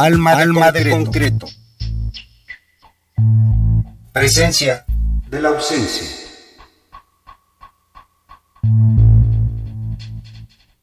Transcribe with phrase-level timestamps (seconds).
[0.00, 0.84] Alma, de, Alma concreto.
[0.84, 1.46] de concreto.
[4.12, 4.84] Presencia
[5.28, 6.06] de la ausencia.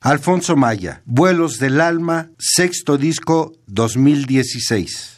[0.02, 5.15] Alfonso Maya, Vuelos del Alma, sexto disco 2016.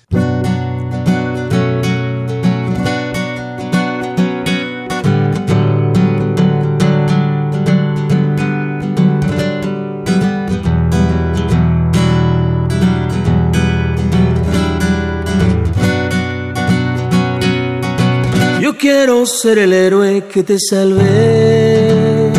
[19.27, 22.31] Ser el héroe que te salve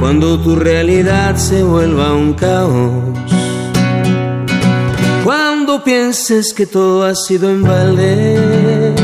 [0.00, 3.14] cuando tu realidad se vuelva un caos.
[5.24, 8.94] Cuando pienses que todo ha sido en balde.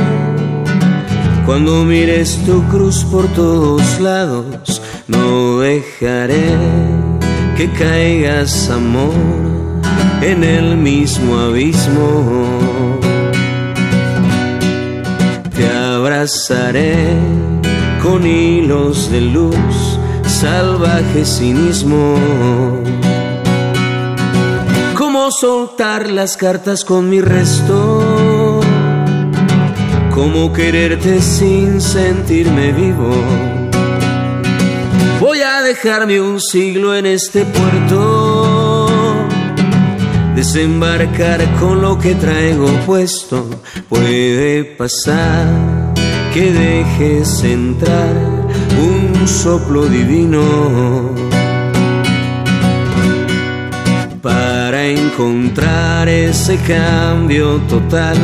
[1.44, 6.56] Cuando mires tu cruz por todos lados, no dejaré
[7.56, 9.12] que caigas amor
[10.22, 13.11] en el mismo abismo
[16.22, 16.94] abrazaré
[18.00, 22.14] con hilos de luz, salvaje cinismo.
[24.96, 28.60] Cómo soltar las cartas con mi resto,
[30.14, 33.12] cómo quererte sin sentirme vivo.
[35.18, 38.92] Voy a dejarme un siglo en este puerto
[40.36, 43.48] desembarcar con lo que traigo puesto.
[43.88, 45.46] Puede pasar
[46.32, 48.14] que dejes entrar
[48.80, 50.42] un soplo divino
[54.22, 58.16] para encontrar ese cambio total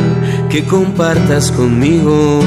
[0.49, 2.41] que compartas conmigo.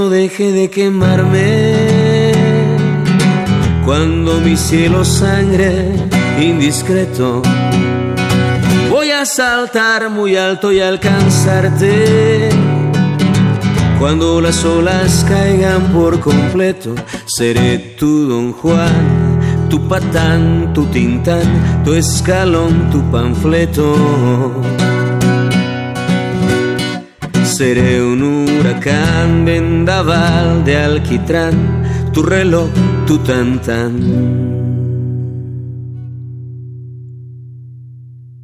[0.00, 2.32] Infierno deje de quemarme,
[3.84, 5.94] cuando mi cielo sangre
[6.40, 7.42] indiscreto,
[8.90, 12.48] voy a saltar muy alto y alcanzarte.
[13.98, 16.94] Cuando las olas caigan por completo,
[17.26, 23.94] seré tu don Juan, tu patán, tu tintán, tu escalón, tu panfleto.
[27.60, 31.52] Seré un huracán, vendaval de alquitrán,
[32.10, 32.70] tu reloj,
[33.06, 33.60] tu tan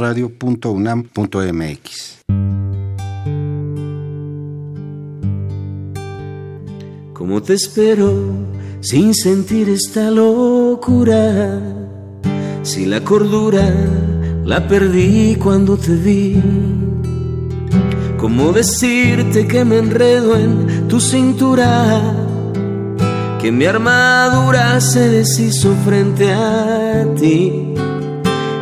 [0.06, 2.22] radio.unam.mx.
[7.14, 8.14] Como te espero
[8.82, 11.60] sin sentir esta locura?
[12.62, 13.68] Si la cordura
[14.44, 16.40] la perdí cuando te vi.
[18.18, 22.14] ¿Cómo decirte que me enredo en tu cintura?
[23.42, 27.74] Que mi armadura se deshizo frente a ti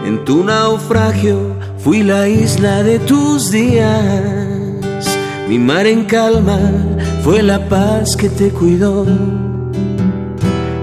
[0.06, 5.18] en tu naufragio fui la isla de tus días.
[5.48, 6.60] Mi mar en calma
[7.24, 9.06] fue la paz que te cuidó.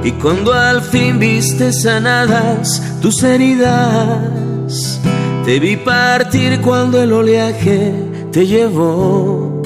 [0.02, 5.00] Y cuando al fin viste sanadas tus heridas,
[5.45, 7.95] te vi partir cuando el oleaje
[8.33, 9.62] te llevó.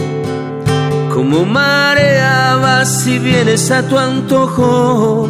[1.13, 5.29] Como mareabas si vienes a tu antojo,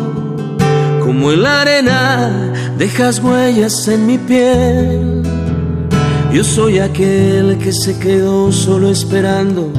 [1.03, 5.23] como en la arena dejas huellas en mi piel.
[6.33, 9.71] Yo soy aquel que se quedó solo esperando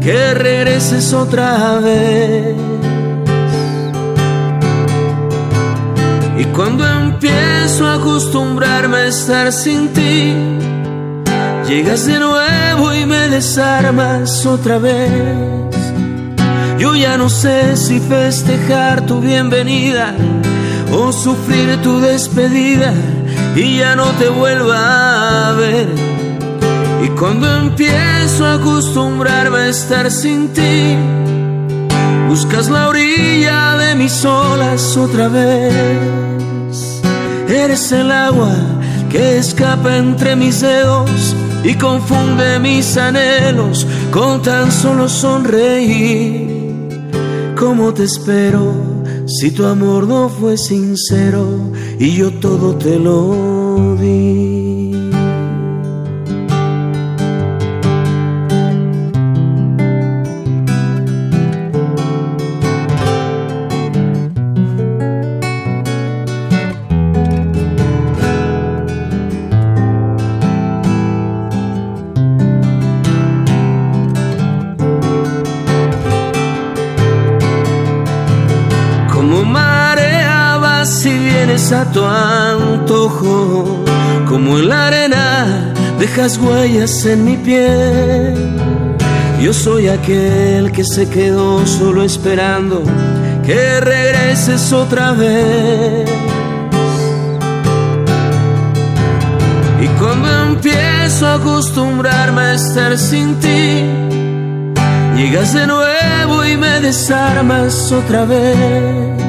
[0.00, 2.54] que regreses otra vez.
[6.38, 10.34] Y cuando empiezo a acostumbrarme a estar sin ti,
[11.66, 15.74] llegas de nuevo y me desarmas otra vez.
[16.78, 20.14] Yo ya no sé si festejar tu bienvenida
[20.92, 22.92] o sufrir tu despedida
[23.54, 25.88] y ya no te vuelva a ver.
[27.04, 30.96] Y cuando empiezo a acostumbrarme a estar sin ti,
[32.28, 37.02] buscas la orilla de mis olas otra vez.
[37.48, 38.54] Eres el agua
[39.10, 46.56] que escapa entre mis dedos y confunde mis anhelos con tan solo sonreír.
[47.56, 48.85] ¿Cómo te espero
[49.26, 51.44] si tu amor no fue sincero
[51.98, 54.25] y yo todo te lo di?
[81.72, 83.84] A tu antojo,
[84.28, 88.34] como en la arena dejas huellas en mi piel.
[89.40, 92.82] Yo soy aquel que se quedó solo esperando
[93.44, 96.08] que regreses otra vez.
[99.80, 103.82] Y cuando empiezo a acostumbrarme a estar sin ti,
[105.16, 109.25] llegas de nuevo y me desarmas otra vez.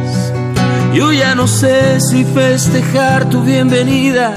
[0.97, 4.33] Yo ya no sé si festejar tu bienvenida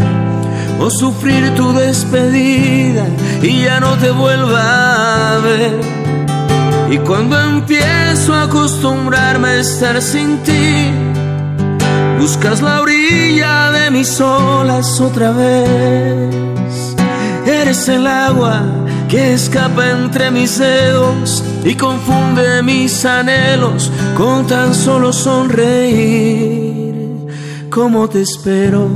[0.78, 3.06] o sufrir tu despedida
[3.40, 5.80] y ya no te vuelva a ver.
[6.90, 10.90] Y cuando empiezo a acostumbrarme a estar sin ti,
[12.18, 16.94] buscas la orilla de mis olas otra vez.
[17.46, 18.60] Eres el agua
[19.08, 26.90] que escapa entre mis dedos y confunde mis anhelos con tan solo sonreír.
[27.70, 28.88] ¿Cómo te espero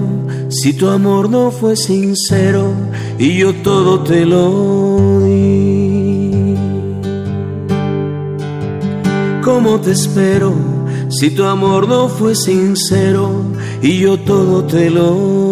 [0.49, 2.73] si tu amor no fue sincero
[3.19, 6.57] y yo todo te lo di?
[9.45, 10.55] ¿Cómo te espero
[11.09, 13.43] si tu amor no fue sincero
[13.83, 15.44] y yo todo te lo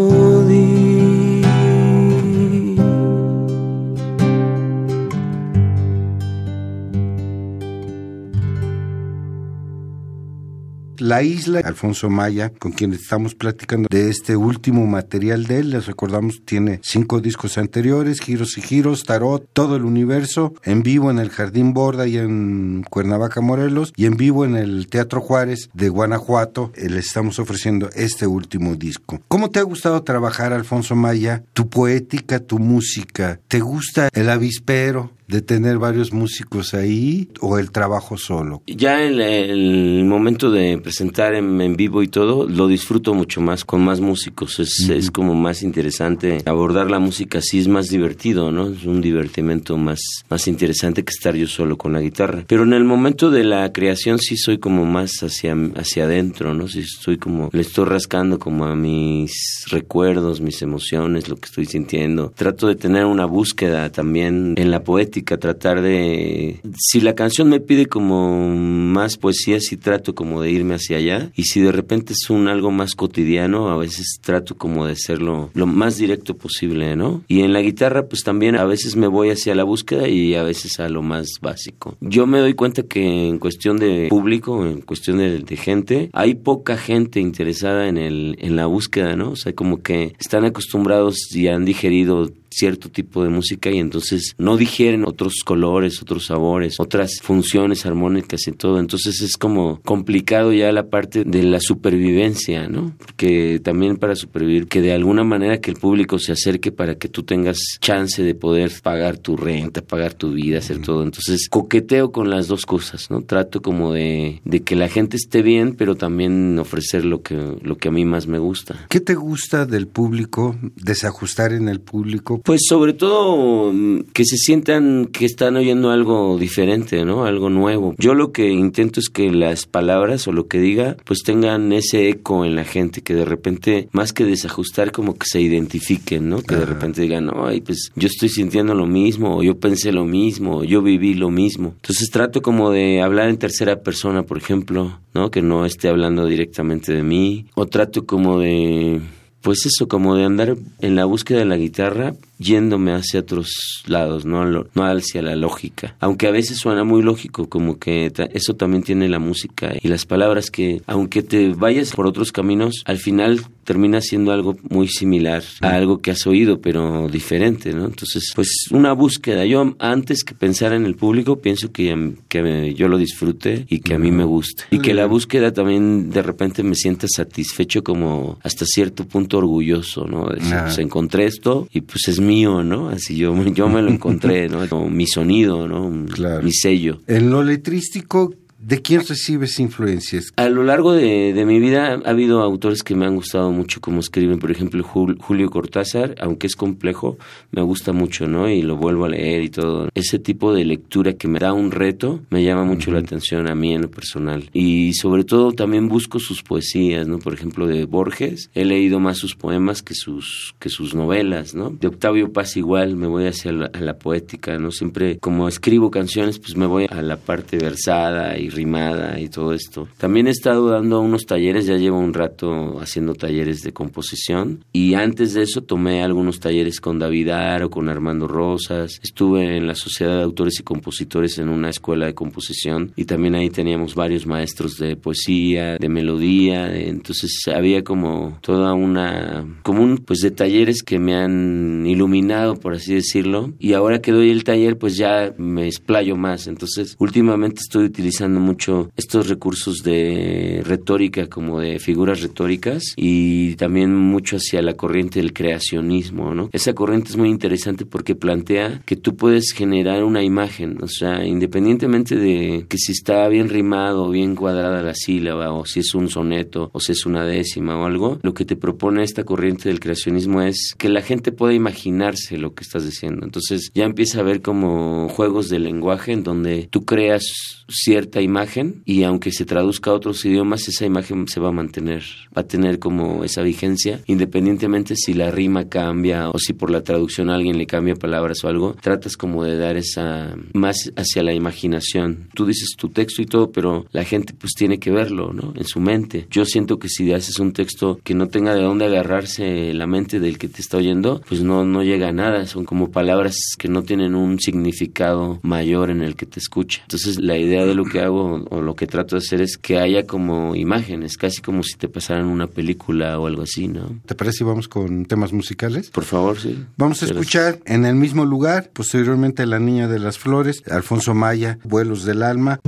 [11.03, 15.71] La Isla, Alfonso Maya, con quien estamos platicando de este último material de él.
[15.71, 21.11] Les recordamos, tiene cinco discos anteriores, Giros y Giros, Tarot, Todo el Universo, en vivo
[21.11, 25.71] en el Jardín Borda y en Cuernavaca, Morelos, y en vivo en el Teatro Juárez
[25.75, 26.71] de Guanajuato.
[26.77, 29.21] Eh, les estamos ofreciendo este último disco.
[29.27, 31.43] ¿Cómo te ha gustado trabajar, Alfonso Maya?
[31.53, 33.41] Tu poética, tu música.
[33.49, 35.11] ¿Te gusta el avispero?
[35.33, 38.63] De tener varios músicos ahí o el trabajo solo?
[38.67, 43.83] Ya en el, momento de presentar en, vivo y todo, lo disfruto mucho más con
[43.83, 44.61] más músicos.
[44.61, 48.69] Es, es, como más interesante abordar la música así, es más divertido, ¿no?
[48.69, 52.45] Es un divertimento más, más interesante que estar yo solo con la guitarra.
[52.47, 56.69] Pero en el momento de la creación sí soy como más hacia, hacia adentro, ¿no?
[56.69, 61.65] Sí estoy como, le estoy rascando como a mis recuerdos, mis emociones, lo que estoy
[61.65, 62.33] sintiendo.
[62.37, 66.61] Trato de tener una búsqueda también en la poética tratar de...
[66.79, 71.31] Si la canción me pide como más poesía, sí trato como de irme hacia allá.
[71.35, 75.51] Y si de repente es un algo más cotidiano, a veces trato como de hacerlo
[75.55, 77.23] lo más directo posible, ¿no?
[77.29, 80.43] Y en la guitarra, pues también a veces me voy hacia la búsqueda y a
[80.43, 81.97] veces a lo más básico.
[82.01, 86.35] Yo me doy cuenta que en cuestión de público, en cuestión de, de gente, hay
[86.35, 89.31] poca gente interesada en, el, en la búsqueda, ¿no?
[89.31, 94.35] O sea, como que están acostumbrados y han digerido cierto tipo de música y entonces
[94.39, 98.79] no digieren otros colores, otros sabores, otras funciones armónicas y todo.
[98.79, 102.95] Entonces es como complicado ya la parte de la supervivencia, ¿no?
[102.99, 107.09] Porque también para supervivir, que de alguna manera que el público se acerque para que
[107.09, 111.03] tú tengas chance de poder pagar tu renta, pagar tu vida, hacer todo.
[111.03, 113.23] Entonces coqueteo con las dos cosas, ¿no?
[113.23, 117.77] Trato como de, de que la gente esté bien, pero también ofrecer lo que, lo
[117.79, 118.87] que a mí más me gusta.
[118.89, 120.57] ¿Qué te gusta del público?
[120.77, 126.39] Desajustar en el público pues sobre todo mm, que se sientan que están oyendo algo
[126.39, 127.25] diferente, ¿no?
[127.25, 127.95] Algo nuevo.
[127.99, 132.09] Yo lo que intento es que las palabras o lo que diga pues tengan ese
[132.09, 136.43] eco en la gente, que de repente más que desajustar como que se identifiquen, ¿no?
[136.43, 140.05] Que de repente digan, ay, pues yo estoy sintiendo lo mismo, o yo pensé lo
[140.05, 141.75] mismo, o yo viví lo mismo.
[141.77, 145.31] Entonces trato como de hablar en tercera persona, por ejemplo, ¿no?
[145.31, 149.01] Que no esté hablando directamente de mí, o trato como de
[149.43, 154.25] pues eso, como de andar en la búsqueda de la guitarra, yéndome hacia otros lados,
[154.25, 155.97] no, no hacia la lógica.
[156.01, 160.05] Aunque a veces suena muy lógico, como que eso también tiene la música y las
[160.05, 165.43] palabras que, aunque te vayas por otros caminos, al final termina siendo algo muy similar
[165.61, 167.87] a algo que has oído, pero diferente, ¿no?
[167.87, 169.45] Entonces, pues una búsqueda.
[169.47, 173.95] Yo antes que pensar en el público, pienso que, que yo lo disfrute y que
[173.95, 174.65] a mí me guste.
[174.71, 180.07] Y que la búsqueda también de repente me sienta satisfecho como hasta cierto punto orgulloso,
[180.07, 180.27] ¿no?
[180.27, 182.89] De decir, pues encontré esto y pues es mi mío, ¿no?
[182.89, 184.67] Así yo, yo me lo encontré, ¿no?
[184.69, 185.91] Como mi sonido, ¿no?
[185.91, 187.01] Mi sello.
[187.07, 188.35] En lo letrístico,
[188.65, 190.33] ¿De quién recibes influencias?
[190.37, 193.99] A lo largo de, mi vida ha habido autores que me han gustado mucho como
[193.99, 197.19] escriben, por ejemplo Julio Cortázar, aunque es complejo,
[197.51, 198.49] me gusta mucho, ¿no?
[198.49, 199.89] Y lo vuelvo a leer y todo.
[199.97, 203.57] Ese tipo de lectura que me da un reto me llama mucho la atención a
[203.57, 204.49] mí en lo personal.
[204.53, 207.19] Y sobre todo también busco sus poesías, ¿no?
[207.19, 211.71] Por ejemplo de Borges, he leído más sus poemas que sus, que sus novelas, ¿no?
[211.71, 214.71] De Octavio Paz igual, me voy hacia la, la poética, ¿no?
[214.71, 219.53] Siempre como escribo canciones, pues me voy a la parte versada y rimada y todo
[219.53, 219.89] esto.
[219.99, 224.65] También he estado dando unos talleres, ya llevo un rato haciendo talleres de composición.
[224.73, 229.67] Y antes de eso tomé algunos talleres con David Aro, con Armando Rosas, estuve en
[229.67, 233.95] la Sociedad de Autores y Compositores en una escuela de composición y también ahí teníamos
[233.95, 240.31] varios maestros de poesía, de melodía, entonces había como toda una, como un, pues de
[240.31, 244.97] talleres que me han iluminado, por así decirlo, y ahora que doy el taller pues
[244.97, 251.79] ya me explayo más, entonces últimamente estoy utilizando mucho estos recursos de retórica como de
[251.79, 256.51] figuras retóricas y también mucho hacia la corriente del creacionismo, ¿no?
[256.53, 261.25] Esa corriente es muy interesante porque plantea que tú puedes generar una imagen, o sea,
[261.25, 266.09] independientemente de que si está bien rimado, bien cuadrada la sílaba o si es un
[266.09, 269.81] soneto o si es una décima o algo, lo que te propone esta corriente del
[269.81, 273.25] creacionismo es que la gente pueda imaginarse lo que estás diciendo.
[273.25, 277.25] Entonces ya empieza a ver como juegos de lenguaje en donde tú creas
[277.69, 281.53] cierta imagen imagen y aunque se traduzca a otros idiomas, esa imagen se va a
[281.53, 282.03] mantener,
[282.37, 286.83] va a tener como esa vigencia, independientemente si la rima cambia o si por la
[286.83, 291.35] traducción alguien le cambia palabras o algo, tratas como de dar esa más hacia la
[291.35, 292.29] imaginación.
[292.35, 295.53] Tú dices tu texto y todo, pero la gente pues tiene que verlo, ¿no?
[295.55, 296.27] En su mente.
[296.31, 300.21] Yo siento que si haces un texto que no tenga de dónde agarrarse la mente
[300.21, 302.47] del que te está oyendo, pues no, no llega a nada.
[302.47, 306.81] Son como palabras que no tienen un significado mayor en el que te escucha.
[306.83, 309.79] Entonces la idea de lo que hago o, lo que trato de hacer es que
[309.79, 314.01] haya como imágenes, casi como si te pasaran una película o algo así, ¿no?
[314.07, 315.91] ¿Te parece si vamos con temas musicales?
[315.91, 316.65] Por favor, sí.
[316.77, 321.59] Vamos a escuchar en el mismo lugar, posteriormente La Niña de las Flores, Alfonso Maya,
[321.65, 322.61] Vuelos del Alma.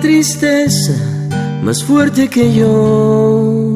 [0.00, 0.92] Tristeza
[1.62, 3.74] más fuerte que yo.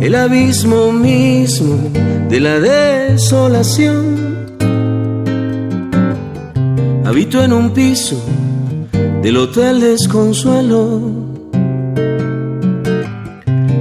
[0.00, 1.90] El abismo mismo
[2.28, 4.46] de la desolación.
[7.04, 8.22] Habito en un piso
[9.22, 11.00] del Hotel Desconsuelo.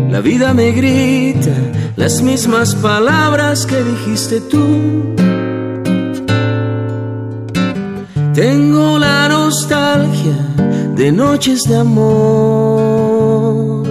[0.09, 1.53] La vida me grita
[1.95, 5.15] las mismas palabras que dijiste tú
[8.39, 10.37] Tengo la nostalgia
[10.95, 13.83] de noches de amor,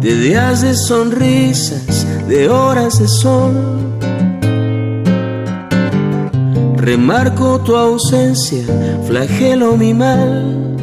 [0.00, 3.54] de días de sonrisas, de horas de sol.
[6.76, 8.64] Remarco tu ausencia,
[9.06, 10.74] flagelo mi mal.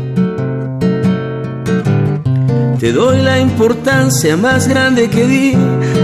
[2.80, 5.58] Te doy la importancia más grande que di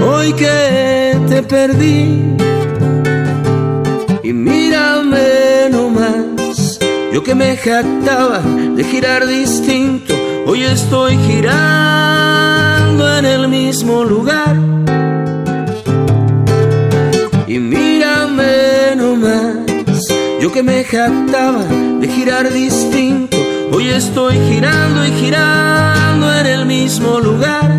[0.05, 2.35] hoy que te perdí.
[4.21, 5.29] Y mírame
[7.19, 10.13] yo que me jactaba de girar distinto,
[10.47, 14.55] hoy estoy girando en el mismo lugar.
[17.45, 20.07] Y mírame nomás,
[20.39, 21.65] yo que me jactaba
[21.99, 23.35] de girar distinto,
[23.73, 27.69] hoy estoy girando y girando en el mismo lugar.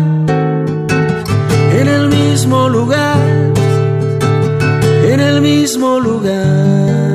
[1.79, 3.17] En el mismo lugar,
[5.11, 7.10] en el mismo lugar.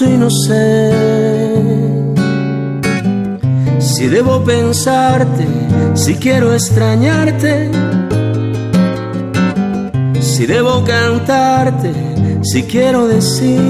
[0.00, 0.92] Y no sé
[3.78, 5.46] si debo pensarte,
[5.94, 7.70] si quiero extrañarte,
[10.20, 11.92] si debo cantarte,
[12.42, 13.60] si quiero decir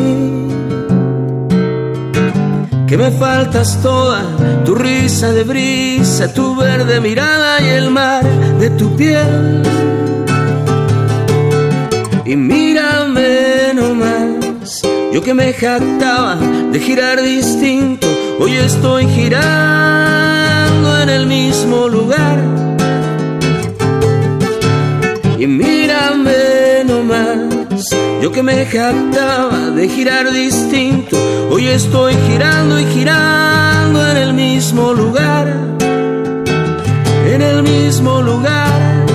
[2.87, 4.23] que me faltas toda
[4.65, 8.25] tu risa de brisa, tu verde mirada y el mar
[8.59, 9.63] de tu piel.
[12.25, 12.64] Y mírame
[15.15, 16.35] Yo que me jactaba
[16.73, 18.09] de girar distinto,
[18.41, 22.37] hoy estoy girando en el mismo lugar.
[25.39, 31.17] Y mírame nomás, yo que me jactaba de girar distinto,
[31.49, 35.47] hoy estoy girando y girando en el mismo lugar.
[37.33, 39.07] En el mismo lugar,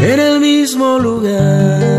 [0.00, 1.93] en el mismo lugar.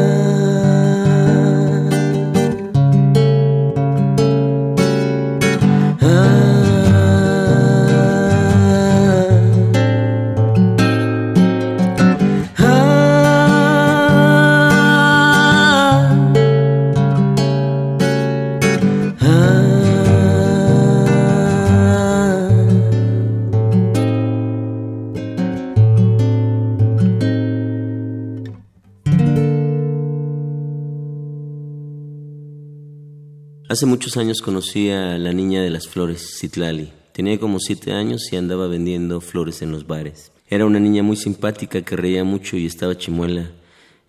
[33.76, 36.94] Hace muchos años conocí a la niña de las flores, Citlali.
[37.12, 40.32] Tenía como siete años y andaba vendiendo flores en los bares.
[40.50, 43.52] Era una niña muy simpática que reía mucho y estaba chimuela.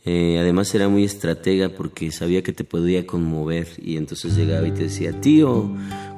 [0.05, 4.71] Eh, además era muy estratega porque sabía que te podía conmover y entonces llegaba y
[4.71, 5.69] te decía, tío,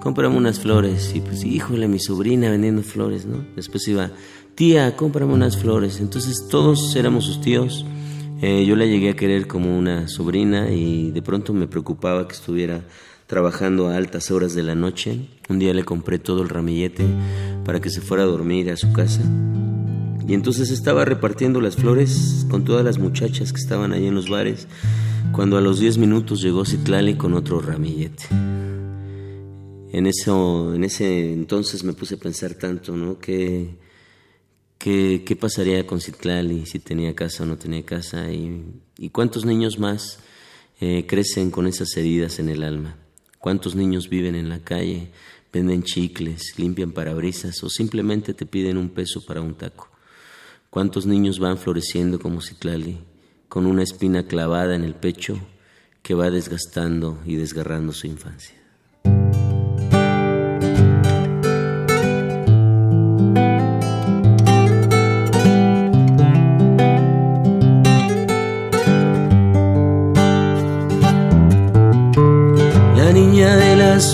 [0.01, 1.13] cómprame unas flores.
[1.15, 3.47] Y pues, híjole, mi sobrina vendiendo flores, ¿no?
[3.57, 4.11] Después iba,
[4.57, 6.01] tía, cómprame unas flores.
[6.01, 7.87] Entonces todos éramos sus tíos.
[8.43, 12.35] Eh, yo la llegué a querer como una sobrina y de pronto me preocupaba que
[12.35, 12.85] estuviera
[13.29, 15.21] trabajando a altas horas de la noche.
[15.49, 17.05] Un día le compré todo el ramillete
[17.65, 19.21] para que se fuera a dormir a su casa.
[20.27, 24.31] Y entonces estaba repartiendo las flores con todas las muchachas que estaban ahí en los
[24.31, 24.67] bares,
[25.33, 28.25] cuando a los 10 minutos llegó Citlali con otro ramillete.
[29.93, 33.19] En, eso, en ese entonces me puse a pensar tanto, ¿no?
[33.19, 33.77] ¿Qué,
[34.79, 38.31] qué, pasaría con Citlali si tenía casa o no tenía casa?
[38.33, 38.65] ¿Y,
[38.99, 40.21] y cuántos niños más
[40.81, 42.97] eh, crecen con esas heridas en el alma?
[43.39, 45.11] ¿Cuántos niños viven en la calle,
[45.53, 49.89] venden chicles, limpian parabrisas o simplemente te piden un peso para un taco?
[50.71, 52.99] ¿Cuántos niños van floreciendo como Citlali,
[53.49, 55.41] con una espina clavada en el pecho
[56.03, 58.58] que va desgastando y desgarrando su infancia?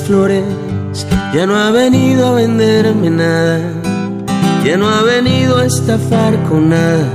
[0.03, 0.45] Flores,
[1.35, 3.61] ya no ha venido a venderme nada,
[4.65, 7.07] ya no ha venido a estafar con nada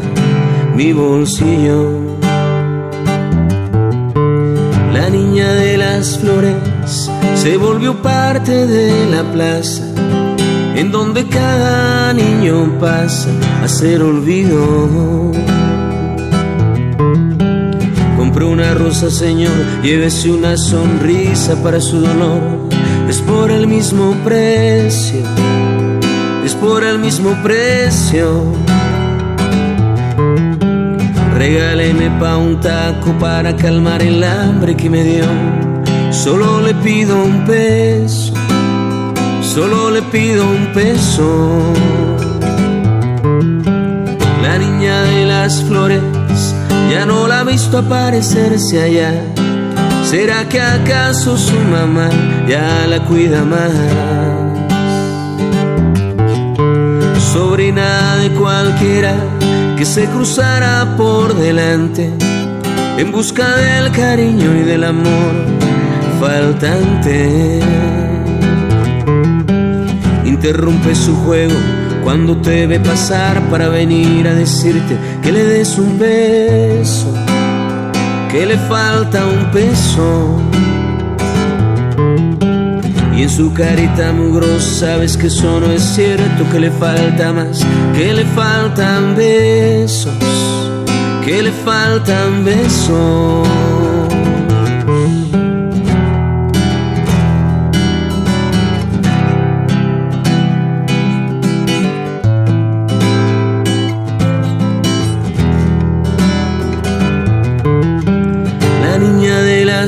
[0.75, 1.89] mi bolsillo.
[4.93, 9.83] La niña de las flores se volvió parte de la plaza,
[10.75, 13.29] en donde cada niño pasa
[13.63, 15.31] a ser olvido.
[18.15, 19.51] Compró una rosa, señor,
[19.81, 22.58] llévese una sonrisa para su dolor
[23.09, 25.23] es por el mismo precio,
[26.45, 28.53] es por el mismo precio.
[31.33, 35.25] Regáleme pa' un taco para calmar el hambre que me dio.
[36.11, 38.31] Solo le pido un peso,
[39.41, 41.73] solo le pido un peso.
[44.43, 46.03] La niña de las flores
[46.91, 49.38] ya no la ha visto aparecerse allá
[50.09, 52.09] ¿Será que acaso su mamá
[52.47, 53.71] ya la cuida más?
[57.31, 59.13] Sobrina de cualquiera
[59.77, 62.11] que se cruzara por delante
[62.97, 65.45] en busca del cariño y del amor
[66.19, 67.59] faltante.
[70.25, 71.59] Interrumpe su juego
[72.03, 77.13] cuando te ve pasar para venir a decirte que le des un beso
[78.29, 80.37] que le falta un peso.
[83.15, 87.65] Y en su carita mugrosa sabes que eso no es cierto, que le falta más,
[87.95, 90.13] que le faltan besos,
[91.25, 94.08] que le faltan besos.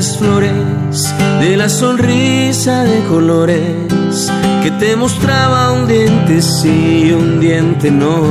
[0.02, 8.24] Flores, de la sonrisa de colores que te mostraba un diente sí un diente no.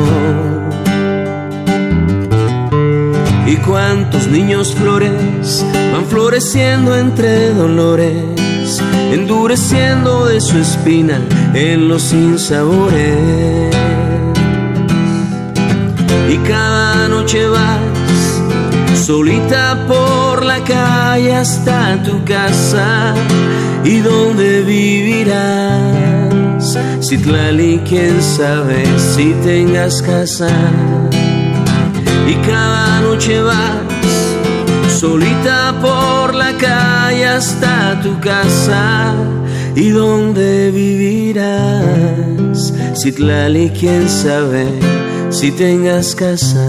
[3.47, 8.81] Y cuántos niños flores van floreciendo entre dolores,
[9.11, 11.21] endureciendo de su espina
[11.53, 13.75] en los sinsabores.
[16.29, 18.01] Y cada noche vas
[19.05, 20.10] solita por
[20.43, 23.13] la calle hasta tu casa
[23.83, 26.77] y dónde vivirás.
[27.01, 30.49] Citlali, quién sabe si tengas casa
[32.27, 33.57] y cada noche vas
[34.87, 39.13] solita por la calle hasta tu casa
[39.75, 42.73] y dónde vivirás.
[42.95, 44.67] Citlali, quién sabe
[45.29, 46.67] si tengas casa.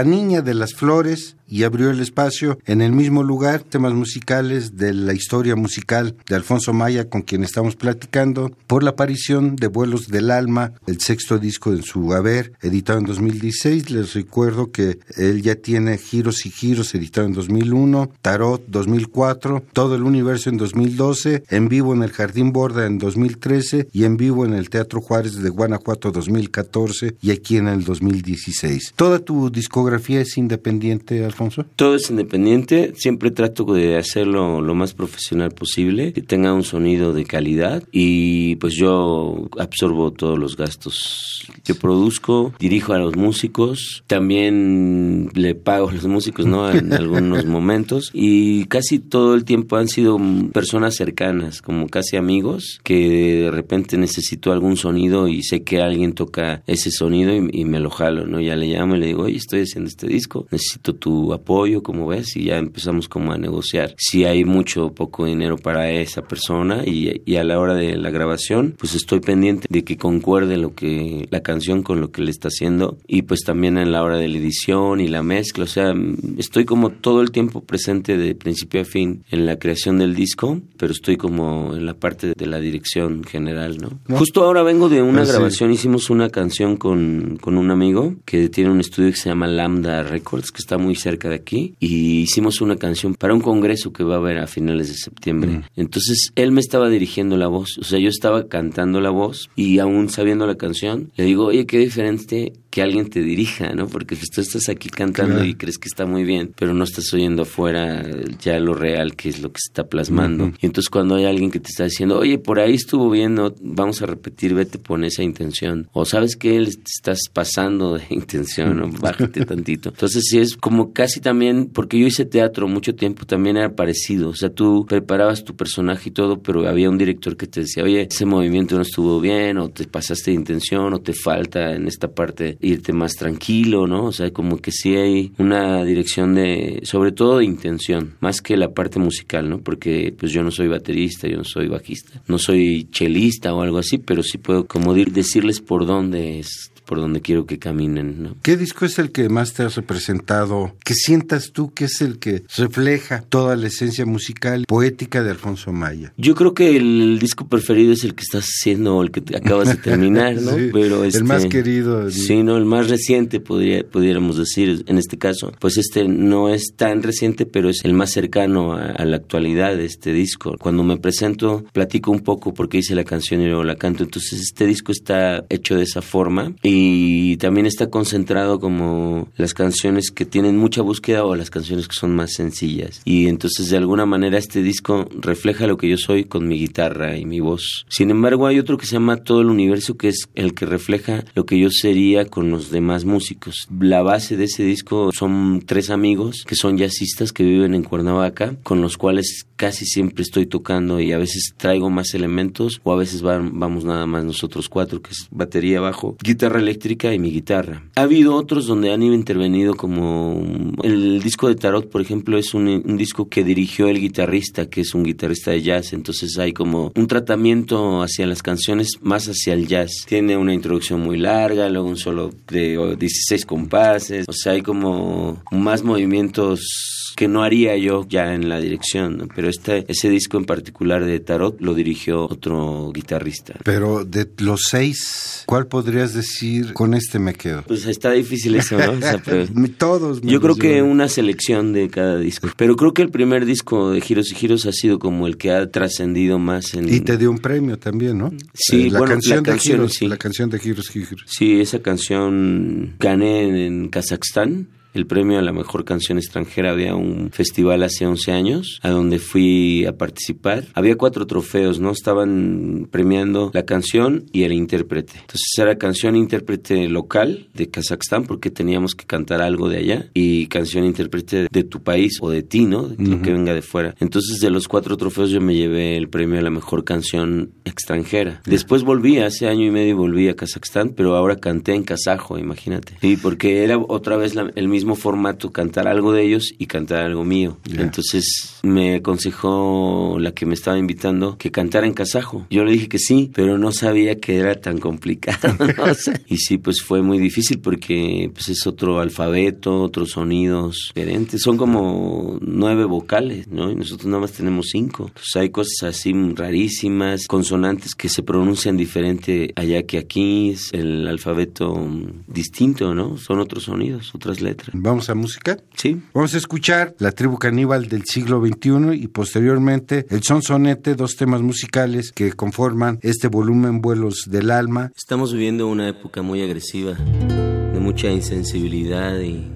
[0.00, 0.04] La
[0.42, 5.12] de las Flores y abrió el espacio en el mismo lugar temas musicales de la
[5.12, 10.30] historia musical de Alfonso Maya con quien estamos platicando por la aparición de Vuelos del
[10.30, 13.90] Alma, el sexto disco en su haber, editado en 2016.
[13.90, 19.96] Les recuerdo que él ya tiene Giros y Giros, editado en 2001, Tarot 2004, Todo
[19.96, 24.44] el Universo en 2012, en vivo en el Jardín Borda en 2013 y en vivo
[24.44, 28.92] en el Teatro Juárez de Guanajuato 2014 y aquí en el 2016.
[28.94, 31.64] Toda tu discografía es independiente, Alfonso.
[31.76, 37.12] Todo es independiente, siempre trato de hacerlo lo más profesional posible, que tenga un sonido
[37.12, 41.46] de calidad y pues yo absorbo todos los gastos.
[41.64, 46.70] Yo produzco, dirijo a los músicos, también le pago a los músicos, ¿no?
[46.70, 50.18] En algunos momentos y casi todo el tiempo han sido
[50.52, 56.12] personas cercanas, como casi amigos, que de repente necesito algún sonido y sé que alguien
[56.12, 58.40] toca ese sonido y, y me lo jalo, ¿no?
[58.40, 60.19] Ya le llamo y le digo, oye, estoy haciendo este disco,
[60.50, 63.94] necesito tu apoyo, como ves, y ya empezamos como a negociar.
[63.96, 67.96] Si hay mucho o poco dinero para esa persona y, y, a la hora de
[67.96, 72.22] la grabación, pues estoy pendiente de que concuerde lo que la canción con lo que
[72.22, 75.64] le está haciendo y pues también en la hora de la edición y la mezcla,
[75.64, 75.94] o sea,
[76.38, 80.60] estoy como todo el tiempo presente de principio a fin en la creación del disco,
[80.76, 84.16] pero estoy como en la parte de la dirección general, ¿no?
[84.16, 88.48] Justo ahora vengo de una pues grabación, hicimos una canción con, con un amigo que
[88.48, 92.20] tiene un estudio que se llama Lambda Records, que está muy cerca de aquí y
[92.20, 95.50] hicimos una canción para un congreso que va a haber a finales de septiembre.
[95.50, 95.62] Mm.
[95.76, 99.78] Entonces él me estaba dirigiendo la voz, o sea, yo estaba cantando la voz y
[99.78, 103.88] aún sabiendo la canción, le digo, oye, qué diferente que alguien te dirija, ¿no?
[103.88, 107.12] Porque pues, tú estás aquí cantando y crees que está muy bien, pero no estás
[107.12, 108.04] oyendo afuera
[108.40, 110.52] ya lo real que es lo que se está plasmando.
[110.60, 113.52] Y entonces cuando hay alguien que te está diciendo, oye, por ahí estuvo bien, ¿no?
[113.60, 115.88] vamos a repetir, vete, pon esa intención.
[115.92, 118.88] O sabes que él te estás pasando de intención, ¿no?
[118.88, 119.90] bájate tantito.
[119.90, 124.30] Entonces sí es como casi también, porque yo hice teatro mucho tiempo, también era parecido.
[124.30, 127.82] O sea, tú preparabas tu personaje y todo, pero había un director que te decía,
[127.82, 131.88] oye, ese movimiento no estuvo bien, o te pasaste de intención, o te falta en
[131.88, 134.06] esta parte irte más tranquilo, ¿no?
[134.06, 138.56] O sea, como que sí hay una dirección de, sobre todo de intención, más que
[138.56, 139.60] la parte musical, ¿no?
[139.60, 143.78] Porque pues yo no soy baterista, yo no soy bajista, no soy chelista o algo
[143.78, 148.20] así, pero sí puedo como decirles por dónde es por donde quiero que caminen.
[148.20, 148.36] ¿no?
[148.42, 150.74] ¿Qué disco es el que más te has representado?
[150.84, 155.70] ¿Qué sientas tú que es el que refleja toda la esencia musical poética de Alfonso
[155.70, 156.12] Maya?
[156.16, 159.76] Yo creo que el, disco preferido es el que estás haciendo, el que acabas de
[159.90, 160.50] terminar, ¿no?
[160.72, 162.10] Pero el más este, querido.
[162.10, 165.52] Sí, no, el más reciente podría, pudiéramos decir en este caso.
[165.60, 169.76] Pues este no es tan reciente, pero es el más cercano a, a la actualidad
[169.76, 170.56] de este disco.
[170.58, 174.02] Cuando me presento, platico un poco porque hice la canción y luego la canto.
[174.02, 179.54] Entonces este disco está hecho de esa forma y y también está concentrado como las
[179.54, 183.02] canciones que tienen mucha búsqueda o las canciones que son más sencillas.
[183.04, 187.18] Y entonces de alguna manera este disco refleja lo que yo soy con mi guitarra
[187.18, 187.84] y mi voz.
[187.88, 191.24] Sin embargo hay otro que se llama Todo el Universo que es el que refleja
[191.34, 193.68] lo que yo sería con los demás músicos.
[193.78, 198.56] La base de ese disco son tres amigos que son jazzistas que viven en Cuernavaca
[198.62, 202.96] con los cuales casi siempre estoy tocando y a veces traigo más elementos o a
[202.96, 207.84] veces vamos nada más nosotros cuatro que es batería, bajo, guitarra eléctrica y mi guitarra.
[207.94, 210.42] Ha habido otros donde han intervenido como
[210.82, 214.94] el disco de Tarot, por ejemplo, es un, disco que dirigió el guitarrista, que es
[214.94, 219.66] un guitarrista de jazz, entonces hay como un tratamiento hacia las canciones más hacia el
[219.66, 219.90] jazz.
[220.06, 225.42] Tiene una introducción muy larga, luego un solo de 16 compases, o sea, hay como
[225.50, 230.44] más movimientos que no haría yo ya en la dirección, pero este, ese disco en
[230.44, 233.54] particular de Tarot lo dirigió otro guitarrista.
[233.64, 237.62] Pero de los seis, ¿cuál podrías decir con este me quedo?
[237.66, 238.94] Pues está difícil eso, ¿no?
[239.78, 240.20] Todos.
[240.22, 244.00] yo creo que una selección de cada disco, pero creo que el primer disco de
[244.00, 246.92] Giros y Giros ha sido como el que ha trascendido más en...
[246.92, 248.32] Y te dio un premio también, ¿no?
[248.54, 250.08] Sí, eh, la canción de Giros, sí.
[250.08, 251.24] La canción de Giros y Giros.
[251.26, 256.72] Sí, esa canción gané en Kazajstán el premio a la mejor canción extranjera.
[256.72, 260.64] Había un festival hace 11 años a donde fui a participar.
[260.74, 261.90] Había cuatro trofeos, ¿no?
[261.90, 265.14] Estaban premiando la canción y el intérprete.
[265.20, 270.46] Entonces era canción intérprete local de Kazajstán porque teníamos que cantar algo de allá y
[270.46, 272.88] canción intérprete de tu país o de ti, ¿no?
[272.88, 273.94] De lo que venga de fuera.
[274.00, 278.40] Entonces de los cuatro trofeos yo me llevé el premio a la mejor canción extranjera.
[278.44, 282.96] Después volví, hace año y medio volví a Kazajstán, pero ahora canté en kazajo, imagínate.
[283.00, 287.24] Sí, porque era otra vez el mismo formato, cantar algo de ellos y cantar algo
[287.24, 287.58] mío.
[287.70, 292.46] Entonces me aconsejó la que me estaba invitando que cantara en kazajo.
[292.50, 295.56] Yo le dije que sí, pero no sabía que era tan complicado.
[296.26, 301.42] y sí, pues fue muy difícil porque pues es otro alfabeto, otros sonidos diferentes.
[301.42, 303.70] Son como nueve vocales, ¿no?
[303.70, 305.04] Y nosotros nada más tenemos cinco.
[305.08, 310.50] Entonces hay cosas así rarísimas, consonantes que se pronuncian diferente allá que aquí.
[310.50, 311.88] Es el alfabeto
[312.26, 313.16] distinto, ¿no?
[313.18, 314.69] Son otros sonidos, otras letras.
[314.72, 315.58] ¿Vamos a música?
[315.74, 316.00] Sí.
[316.14, 321.16] Vamos a escuchar La tribu caníbal del siglo XXI y posteriormente El son sonete, dos
[321.16, 324.92] temas musicales que conforman este volumen Vuelos del Alma.
[324.96, 329.50] Estamos viviendo una época muy agresiva, de mucha insensibilidad y,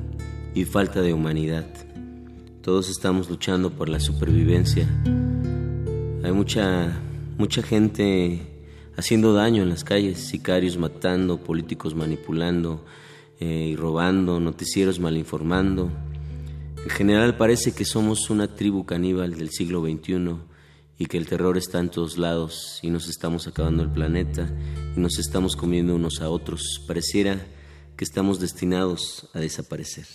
[0.55, 1.67] y falta de humanidad.
[2.63, 4.89] Todos estamos luchando por la supervivencia.
[6.25, 6.93] Hay mucha,
[7.37, 8.41] mucha gente
[8.97, 12.85] haciendo daño en las calles, sicarios matando, políticos manipulando
[13.45, 15.93] eh, y robando, noticieros malinformando.
[16.83, 20.37] En general parece que somos una tribu caníbal del siglo XXI
[20.99, 24.51] y que el terror está en todos lados y nos estamos acabando el planeta
[24.97, 26.83] y nos estamos comiendo unos a otros.
[26.87, 27.47] Pareciera
[27.99, 30.07] que estamos destinados a desaparecer.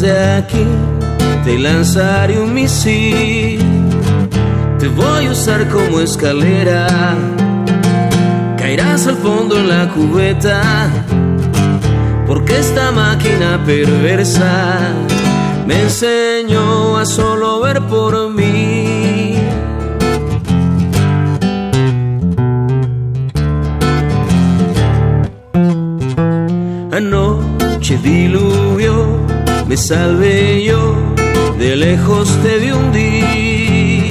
[0.00, 0.66] Saldrás de aquí,
[1.44, 3.60] te lanzaré un misil,
[4.78, 7.16] te voy a usar como escalera,
[8.56, 10.88] caerás al fondo en la cubeta,
[12.26, 14.92] porque esta máquina perversa
[15.66, 19.36] me enseñó a solo ver por mí.
[26.92, 29.29] Anoche diluvio,
[29.70, 30.96] me salvé yo,
[31.56, 34.10] de lejos te vi hundir,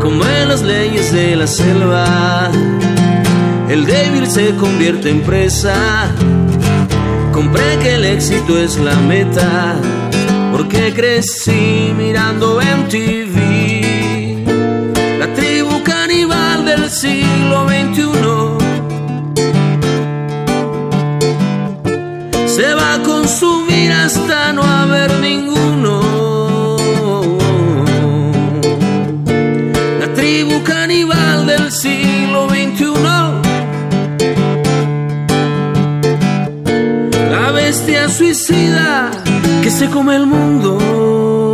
[0.00, 2.52] como en las leyes de la selva,
[3.68, 5.74] el débil se convierte en presa.
[7.32, 9.74] Compré que el éxito es la meta,
[10.52, 14.44] porque crecí mirando en TV.
[15.18, 18.65] La tribu caníbal del siglo XXI
[22.56, 25.94] se va a consumir hasta no haber ninguno.
[30.00, 32.86] La tribu caníbal del siglo XXI.
[37.30, 39.10] La bestia suicida
[39.62, 41.45] que se come el mundo.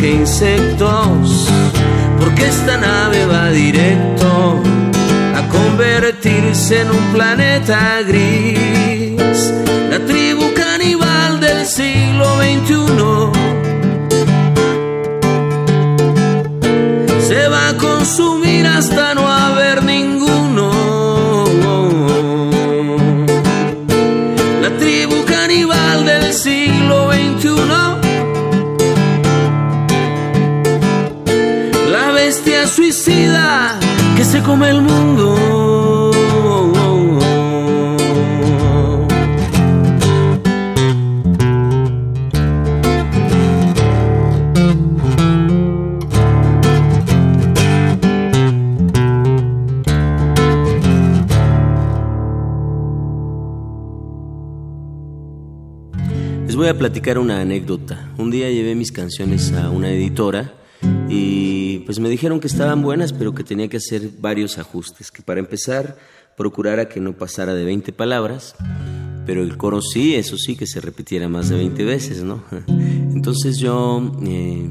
[0.00, 1.48] Que insectos,
[2.18, 4.62] porque esta nave va directo
[5.34, 8.77] a convertirse en un planeta gris.
[56.58, 58.12] Voy a platicar una anécdota.
[58.18, 60.54] Un día llevé mis canciones a una editora
[61.08, 65.12] y pues me dijeron que estaban buenas, pero que tenía que hacer varios ajustes.
[65.12, 65.96] Que para empezar,
[66.36, 68.56] procurara que no pasara de 20 palabras,
[69.24, 72.42] pero el coro sí, eso sí, que se repitiera más de 20 veces, ¿no?
[72.66, 74.68] Entonces yo eh,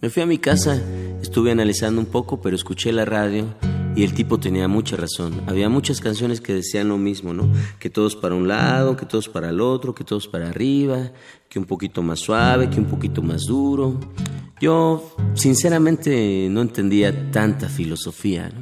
[0.00, 0.82] me fui a mi casa,
[1.22, 3.46] estuve analizando un poco, pero escuché la radio
[3.94, 5.42] y el tipo tenía mucha razón.
[5.46, 7.48] Había muchas canciones que decían lo mismo, ¿no?
[7.78, 11.12] Que todos para un lado, que todos para el otro, que todos para arriba,
[11.48, 14.00] que un poquito más suave, que un poquito más duro.
[14.60, 18.52] Yo sinceramente no entendía tanta filosofía,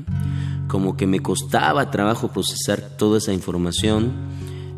[0.67, 4.13] como que me costaba trabajo procesar toda esa información.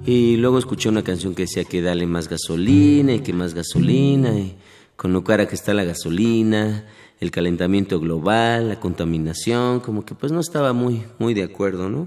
[0.04, 4.36] Y luego escuché una canción que decía que dale más gasolina y que más gasolina,
[4.36, 4.56] y
[4.96, 6.84] con lo cara que está la gasolina,
[7.22, 12.04] el calentamiento global, la contaminación, como que pues no estaba muy, muy de acuerdo, ¿no?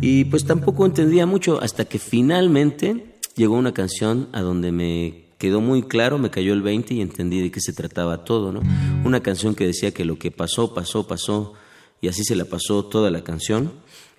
[0.00, 5.60] Y pues tampoco entendía mucho hasta que finalmente llegó una canción a donde me quedó
[5.60, 8.62] muy claro, me cayó el 20 y entendí de qué se trataba todo, ¿no?
[9.04, 11.52] Una canción que decía que lo que pasó, pasó, pasó,
[12.00, 13.72] y así se la pasó toda la canción.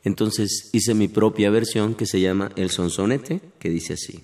[0.04, 4.22] Entonces hice mi propia versión que se llama El Sonsonete, que dice así.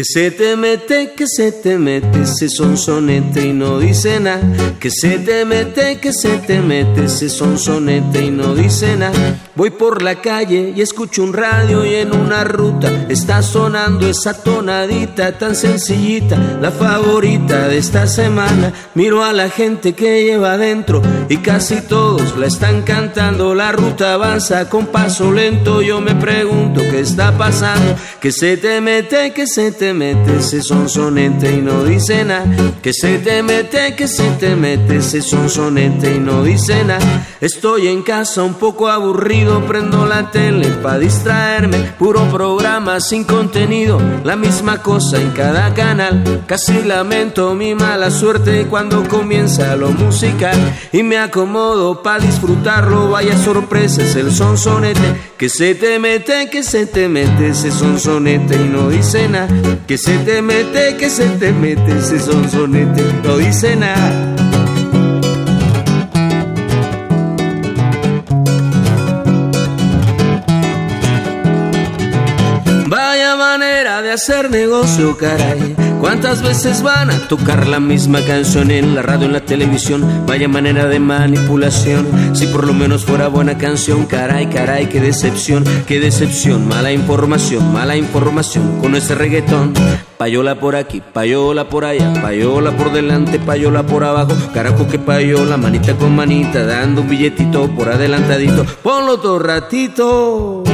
[0.00, 4.40] Que se te mete, que se te mete ese sonsonete y no dice nada.
[4.80, 9.38] Que se te mete, que se te mete ese sonsonete y no dice nada.
[9.54, 14.32] Voy por la calle y escucho un radio y en una ruta está sonando esa
[14.42, 18.72] tonadita tan sencillita, la favorita de esta semana.
[18.94, 23.54] Miro a la gente que lleva adentro y casi todos la están cantando.
[23.54, 25.82] La ruta avanza con paso lento.
[25.82, 27.96] Yo me pregunto qué está pasando.
[28.18, 32.46] Que se te mete, que se te mete ese sonsonete y no dice nada.
[32.82, 37.26] Que se te mete, que se te mete ese sonsonete y no dice nada.
[37.40, 41.78] Estoy en casa un poco aburrido, prendo la tele para distraerme.
[41.98, 46.44] Puro programa sin contenido, la misma cosa en cada canal.
[46.46, 50.58] Casi lamento mi mala suerte cuando comienza lo musical.
[50.92, 55.30] Y me acomodo para disfrutarlo, vaya sorpresas el sonsonete.
[55.36, 59.48] Que se te mete, que se te mete ese sonsonete y no dice nada.
[59.86, 64.36] Que se te mete, que se te mete ese sonsonete, no dice nada.
[72.86, 75.89] Vaya manera de hacer negocio, caray.
[76.00, 80.24] ¿Cuántas veces van a tocar la misma canción en la radio, en la televisión?
[80.26, 82.06] Vaya manera de manipulación.
[82.34, 86.66] Si por lo menos fuera buena canción, caray, caray, qué decepción, qué decepción.
[86.66, 89.74] Mala información, mala información con ese reggaetón.
[90.16, 94.32] Payola por aquí, payola por allá, payola por delante, payola por abajo.
[94.54, 98.64] Carajo que payola, manita con manita, dando un billetito por adelantadito.
[98.82, 100.64] Ponlo todo ratito.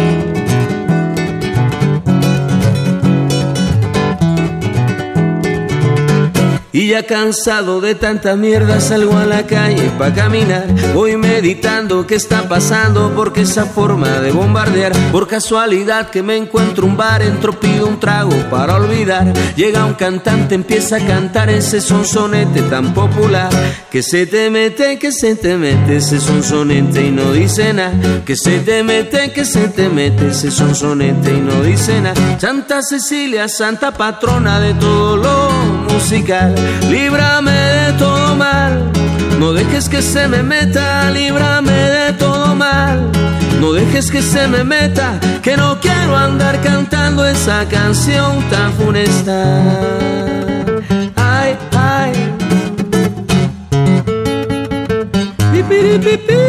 [6.77, 10.67] Y ya cansado de tanta mierda salgo a la calle pa' caminar.
[10.93, 16.85] Voy meditando qué está pasando porque esa forma de bombardear Por casualidad que me encuentro
[16.85, 19.33] un bar, entro pido un trago para olvidar.
[19.57, 23.49] Llega un cantante, empieza a cantar ese sonsonete tan popular.
[23.91, 28.23] Que se te mete, que se te mete ese sonsonete y no dice nada.
[28.27, 32.39] Que se te mete, que se te mete ese sonsonete y no dice nada.
[32.39, 36.55] Santa Cecilia, santa patrona de todo lo musical
[36.91, 38.91] líbrame de todo mal.
[39.39, 43.11] No dejes que se me meta, líbrame de todo mal.
[43.61, 49.63] No dejes que se me meta, que no quiero andar cantando esa canción tan funesta.
[51.17, 52.37] Ay, ay.
[55.49, 56.46] La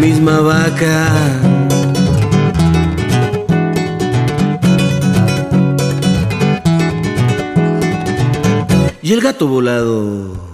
[0.00, 1.06] misma vaca.
[9.02, 10.50] Y el gato volado.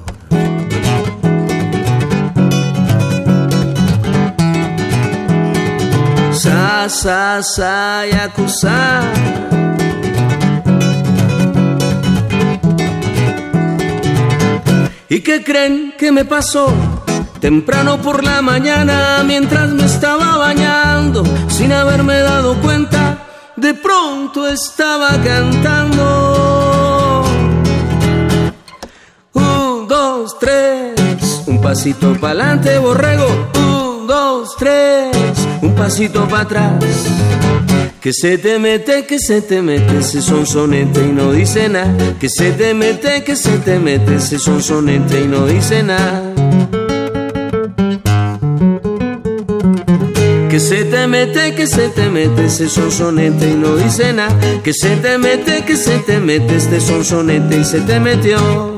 [6.32, 9.02] Sa, sa, sa, yakuza.
[15.08, 16.74] ¿Y qué creen que me pasó?
[17.46, 23.18] Temprano por la mañana, mientras me estaba bañando, sin haberme dado cuenta,
[23.54, 26.02] de pronto estaba cantando.
[29.32, 33.28] Un, dos, tres, un pasito pa'lante, borrego.
[33.54, 35.16] Un, dos, tres,
[35.62, 36.82] un pasito para atrás.
[38.00, 41.94] Que se te mete, que se te mete ese sonsonete y no dice nada.
[42.18, 46.32] Que se te mete, que se te mete ese sonsonete y no dice nada.
[50.56, 54.34] Que se te mete, que se te mete ese sonsonete y no dice nada.
[54.62, 58.75] Que se te mete, que se te mete este sonsonete y se te metió.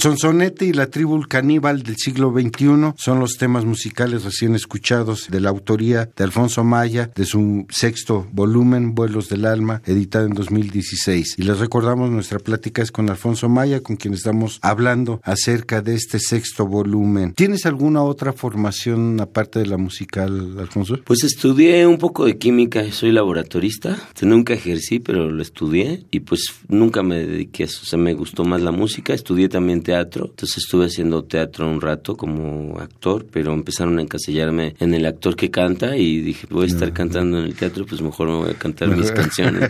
[0.00, 5.40] Sonsonete y la tribu caníbal del siglo XXI son los temas musicales recién escuchados de
[5.40, 11.34] la autoría de Alfonso Maya de su sexto volumen, Vuelos del Alma, editado en 2016.
[11.36, 15.96] Y les recordamos, nuestra plática es con Alfonso Maya, con quien estamos hablando acerca de
[15.96, 17.34] este sexto volumen.
[17.34, 20.98] ¿Tienes alguna otra formación aparte de la musical, Alfonso?
[21.04, 23.98] Pues estudié un poco de química, soy laboratorista.
[24.22, 27.80] Nunca ejercí, pero lo estudié y pues nunca me dediqué a eso.
[27.82, 29.12] O sea, me gustó más la música.
[29.12, 34.76] Estudié también teatro, entonces estuve haciendo teatro un rato como actor, pero empezaron a encasillarme
[34.78, 38.00] en el actor que canta y dije, voy a estar cantando en el teatro, pues
[38.00, 39.68] mejor me voy a cantar mis canciones.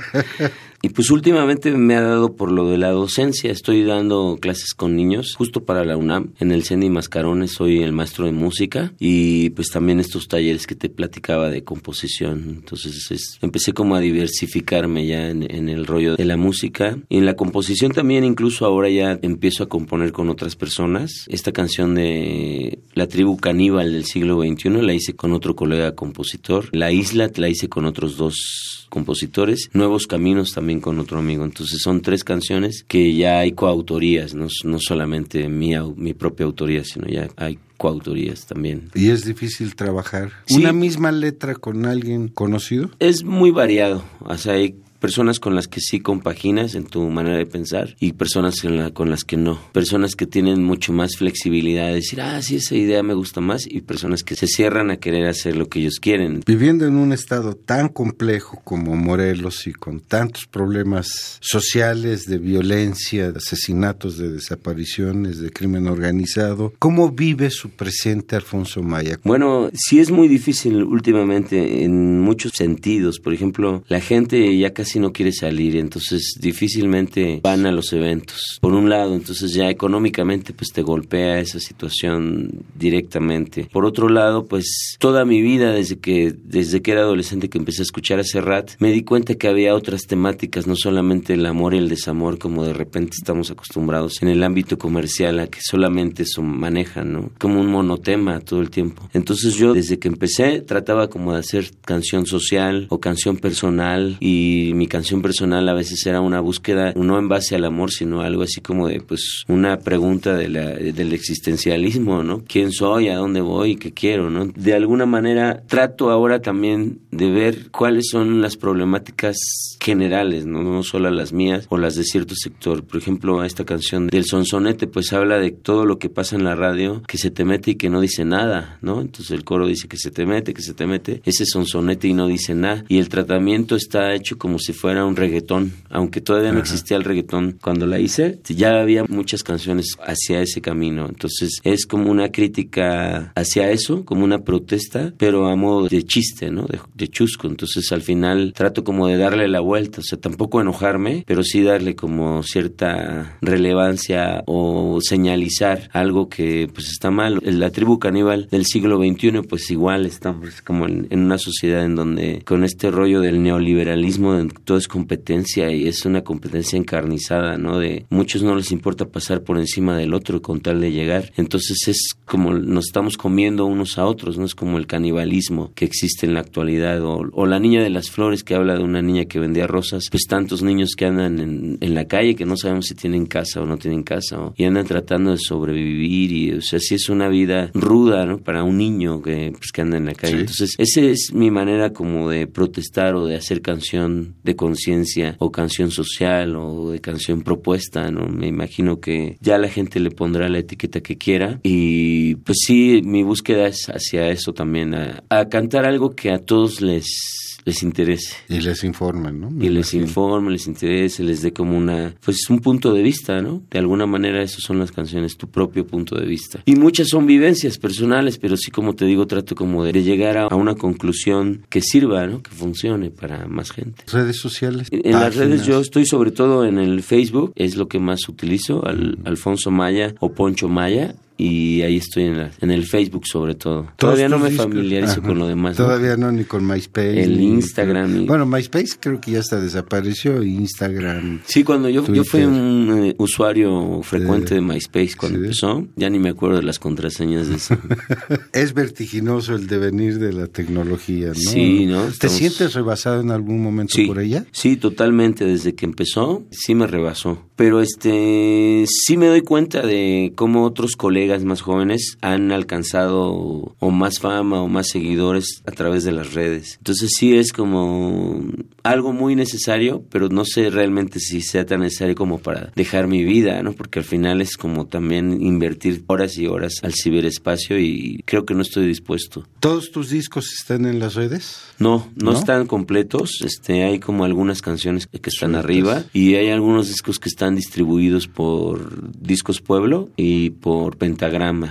[0.83, 3.53] Y pues últimamente me ha dado por lo de la docencia.
[3.53, 6.33] Estoy dando clases con niños justo para la UNAM.
[6.41, 10.75] En el CENI Mascarones soy el maestro de música y pues también estos talleres que
[10.75, 12.45] te platicaba de composición.
[12.61, 16.97] Entonces empecé como a diversificarme ya en, el rollo de la música.
[17.11, 21.27] Y en la composición también incluso ahora ya empiezo a componer con otras personas.
[21.29, 26.69] Esta canción de la tribu caníbal del siglo XXI la hice con otro colega compositor.
[26.73, 31.45] La isla la hice con otros dos compositores, Nuevos Caminos también con otro amigo.
[31.45, 36.85] Entonces son tres canciones que ya hay coautorías, no, no solamente mi, mi propia autoría,
[36.85, 38.91] sino ya hay coautorías también.
[38.95, 42.91] ¿Y es difícil trabajar una misma letra con alguien conocido?
[42.99, 47.37] Es muy variado, o sea, hay personas con las que sí compaginas en tu manera
[47.37, 48.57] de pensar y personas
[48.93, 49.59] con las que no.
[49.73, 53.67] Personas que tienen mucho más flexibilidad de decir, ah, sí, esa idea me gusta más
[53.67, 56.43] y personas que se cierran a querer hacer lo que ellos quieren.
[56.47, 63.33] Viviendo en un estado tan complejo como Morelos y con tantos problemas sociales de violencia,
[63.33, 69.19] de asesinatos, de desapariciones, de crimen organizado, ¿cómo vive su presente Alfonso Maya?
[69.25, 73.19] Bueno, sí es muy difícil últimamente en muchos sentidos.
[73.19, 77.93] Por ejemplo, la gente ya casi si no quiere salir, entonces difícilmente van a los
[77.93, 78.59] eventos.
[78.61, 83.69] Por un lado, entonces ya económicamente pues te golpea esa situación directamente.
[83.73, 87.83] Por otro lado, pues toda mi vida desde que desde que era adolescente que empecé
[87.83, 91.75] a escuchar a Serrat, me di cuenta que había otras temáticas, no solamente el amor
[91.75, 96.25] y el desamor como de repente estamos acostumbrados en el ámbito comercial a que solamente
[96.25, 97.31] eso manejan, ¿no?
[97.39, 99.09] Como un monotema todo el tiempo.
[99.13, 104.73] Entonces yo desde que empecé trataba como de hacer canción social o canción personal y
[104.81, 108.45] mi canción personal a veces era una búsqueda, no en base al amor, sino algo
[108.45, 112.43] así como de, pues, una pregunta de del existencialismo, ¿no?
[112.49, 113.09] ¿Quién soy?
[113.09, 113.77] ¿A dónde voy?
[113.77, 114.31] ¿Qué quiero?
[114.31, 114.47] ¿no?
[114.47, 119.37] De alguna manera trato ahora también de ver cuáles son las problemáticas
[119.81, 120.63] generales, ¿no?
[120.63, 122.83] No solo las mías o las de cierto sector.
[122.83, 126.55] Por ejemplo, esta canción del sonsonete, pues habla de todo lo que pasa en la
[126.55, 129.03] radio, que se te mete y que no dice nada, ¿no?
[129.03, 132.15] Entonces el coro dice que se te mete, que se te mete, ese sonsonete y
[132.15, 132.85] no dice nada.
[132.89, 137.05] Y el tratamiento está hecho como si fuera un reggaetón, aunque todavía no existía el
[137.05, 142.31] reggaetón cuando la hice, ya había muchas canciones hacia ese camino, entonces es como una
[142.31, 146.67] crítica hacia eso, como una protesta, pero a modo de chiste, ¿no?
[146.95, 151.25] De, chusco, entonces al final trato como de darle la vuelta, o sea, tampoco enojarme,
[151.27, 157.41] pero sí darle como cierta relevancia o señalizar algo que pues está mal.
[157.43, 161.97] La tribu caníbal del siglo XXI pues igual estamos como en, en una sociedad en
[161.97, 167.79] donde con este rollo del neoliberalismo todo es competencia y es una competencia encarnizada, ¿no?
[167.79, 171.33] De muchos no les importa pasar por encima del otro con tal de llegar.
[171.37, 174.45] Entonces es como nos estamos comiendo unos a otros, ¿no?
[174.45, 178.45] Es como el canibalismo que existe en la actualidad o, la niña de las flores
[178.45, 181.95] que habla de una niña que vendía rosas, pues tantos niños que andan en, en
[181.95, 185.33] la calle que no sabemos si tienen casa o no tienen casa y andan tratando
[185.33, 188.39] de sobrevivir y, o sea, si es una vida ruda, ¿no?
[188.39, 190.41] Para un niño que, pues, que anda en la calle.
[190.41, 195.51] Entonces, esa es mi manera como de protestar o de hacer canción de conciencia o
[195.51, 198.27] canción social o de canción propuesta, ¿no?
[198.27, 203.03] Me imagino que ya la gente le pondrá la etiqueta que quiera y pues sí,
[203.05, 207.83] mi búsqueda es hacia eso también, a, a cantar algo que a todos les les
[207.83, 208.37] interese.
[208.49, 209.51] Y les informen, ¿no?
[209.61, 213.63] y les informe, les interese, les dé como una, pues un punto de vista, ¿no?
[213.71, 216.63] De alguna manera esas son las canciones, tu propio punto de vista.
[216.65, 220.55] Y muchas son vivencias personales, pero sí como te digo, trato como de llegar a,
[220.55, 222.43] una conclusión que sirva, ¿no?
[222.43, 224.05] Que funcione para más gente.
[224.11, 224.89] Redes sociales.
[224.91, 228.87] En, las redes yo estoy sobre todo en el Facebook, es lo que más utilizo,
[228.87, 233.89] al, Alfonso Maya o Poncho Maya y ahí estoy en, en el Facebook sobre todo.
[233.97, 235.77] Todavía no me familiarizo con lo demás.
[235.77, 236.31] Todavía ¿no?
[236.31, 237.23] ni con MySpace.
[237.23, 238.27] El Instagram.
[238.27, 241.41] Bueno, MySpace creo que ya está desapareció, Instagram.
[241.47, 246.19] Sí, cuando yo, yo fui un eh, usuario frecuente de MySpace cuando empezó, ya ni
[246.19, 247.79] me acuerdo de las contraseñas de eso.
[248.53, 251.35] es vertiginoso el devenir de la tecnología, ¿no?
[251.35, 252.07] Sí, ¿no?
[252.19, 254.45] ¿Te sientes rebasado en algún momento por ella?
[254.53, 255.45] Sí, totalmente.
[255.45, 257.43] Desde que empezó, sí me rebasó.
[257.57, 263.91] Pero este, sí me doy cuenta de cómo otros colegas más jóvenes han alcanzado o
[263.91, 266.77] más fama o más seguidores a través de las redes.
[266.79, 268.43] Entonces sí es como
[268.83, 273.25] algo muy necesario, pero no sé realmente si sea tan necesario como para dejar mi
[273.25, 273.73] vida, ¿no?
[273.73, 278.55] Porque al final es como también invertir horas y horas al ciberespacio y creo que
[278.55, 279.47] no estoy dispuesto.
[279.61, 281.61] ¿Todos tus discos están en las redes?
[281.79, 283.43] No, no, están completos.
[283.45, 288.27] Este, hay como algunas canciones que están arriba y hay algunos discos que están distribuidos
[288.27, 291.20] por Discos Pueblo y por Pentagrama.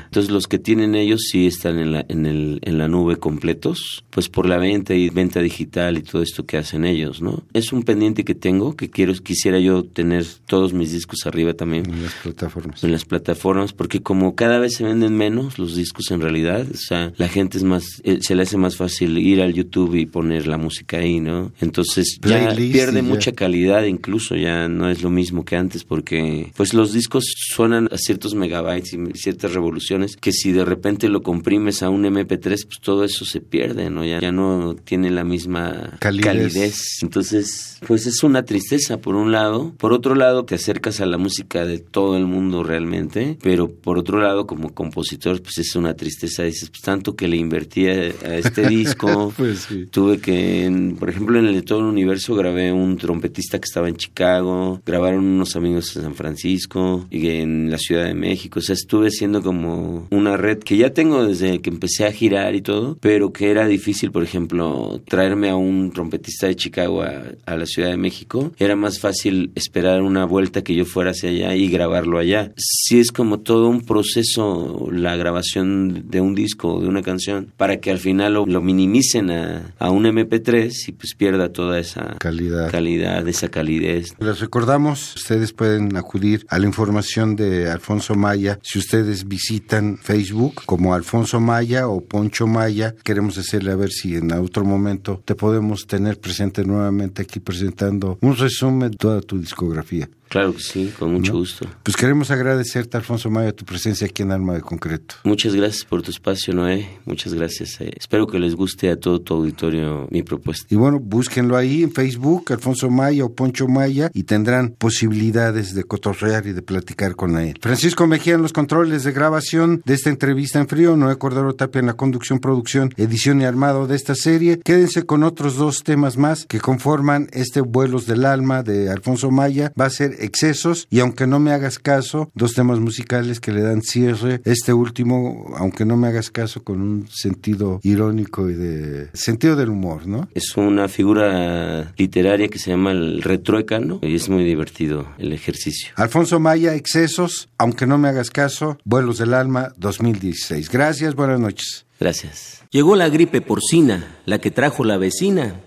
[0.05, 4.03] Entonces los que tienen ellos sí están en la, en el, en la nube completos,
[4.09, 7.21] pues por la venta y venta digital y todo esto que hacen ellos.
[7.21, 7.43] ¿no?
[7.53, 11.89] Es un pendiente que tengo, que quiero, quisiera yo tener todos mis discos arriba también.
[11.89, 12.83] En las plataformas.
[12.83, 16.77] En las plataformas, porque como cada vez se venden menos los discos en realidad, o
[16.77, 20.05] sea, la gente es más, eh, se le hace más fácil ir al YouTube y
[20.05, 21.51] poner la música ahí, ¿no?
[21.59, 26.73] Entonces ya pierde mucha calidad, incluso ya no es lo mismo que antes, porque pues
[26.73, 28.97] los discos suenan a ciertos megabytes y
[29.39, 33.41] ciertas revoluciones, que si de repente lo comprimes a un MP3, pues todo eso se
[33.41, 34.03] pierde, ¿no?
[34.05, 39.73] Ya, ya no tiene la misma calidez entonces, pues es una tristeza por un lado.
[39.77, 43.97] Por otro lado, te acercas a la música de todo el mundo realmente, pero por
[43.97, 46.43] otro lado, como compositor, pues es una tristeza.
[46.43, 49.33] Dices, pues tanto que le invertí a, este disco.
[49.35, 53.65] pues Tuve que, por ejemplo, en el de todo el universo grabé un trompetista que
[53.65, 58.59] estaba en Chicago, grabaron unos amigos en San Francisco y en la Ciudad de México.
[58.59, 62.55] O sea, estuve haciendo como una red que ya tengo desde que empecé a girar
[62.55, 67.57] y todo, pero que era difícil, por ejemplo, traerme a un trompetista de Chicago a,
[67.57, 71.53] la Ciudad de México, era más fácil esperar una vuelta que yo fuera hacia allá
[71.53, 72.53] y grabarlo allá.
[72.55, 77.51] Sí es como todo un proceso la grabación de un disco o de una canción
[77.57, 82.15] para que al final lo, minimicen a, a, un MP3 y pues pierda toda esa
[82.20, 84.13] calidad, calidad esa calidez.
[84.20, 90.62] Les recordamos, ustedes pueden acudir a la información de Alfonso Maya si ustedes visitan Facebook
[90.66, 92.95] como Alfonso Maya o Poncho Maya.
[93.03, 98.18] Queremos hacerle a ver si en otro momento te podemos tener presente nuevamente aquí presentando
[98.22, 100.10] un resumen de toda tu discografía.
[100.30, 101.65] Claro que sí, con mucho gusto.
[101.84, 105.15] Pues queremos agradecerte, Alfonso Mayo, tu presencia aquí en Alma de Concreto.
[105.23, 106.88] Muchas gracias por tu espacio, Noé.
[107.05, 107.82] Muchas gracias.
[107.82, 107.91] Eh.
[107.97, 110.67] espero que les guste a todo tu auditorio mi propuesta.
[110.69, 115.84] Y bueno, búsquenlo ahí en Facebook, Alfonso Maya o Poncho Maya, y tendrán posibilidades de
[115.84, 117.57] cotorrear y de platicar con él.
[117.59, 121.80] Francisco Mejía en los controles de grabación de esta entrevista en frío, Noé Cordero Tapia
[121.80, 124.59] en la conducción, producción, edición y armado de esta serie.
[124.63, 129.71] Quédense con otros dos temas más que conforman este Vuelos del Alma de Alfonso Maya.
[129.80, 133.61] Va a ser excesos y aunque no me hagas caso, dos temas musicales que le
[133.61, 134.41] dan cierre.
[134.45, 139.70] Este último, aunque no me hagas caso, con un sentido irónico y de sentido del
[139.70, 140.30] humor, ¿no?
[140.34, 145.93] Es una figura literaria que se llama el retruécano y es muy divertido el ejercicio.
[145.95, 150.70] Alfonso Maya, excesos, aunque no me hagas caso, Vuelos del Alma 2016.
[150.70, 151.86] Gracias, buenas noches.
[151.99, 152.63] Gracias.
[152.72, 155.59] Llegó la gripe porcina, la que trajo la vecina,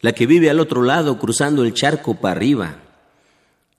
[0.00, 2.76] la que vive al otro lado cruzando el charco para arriba.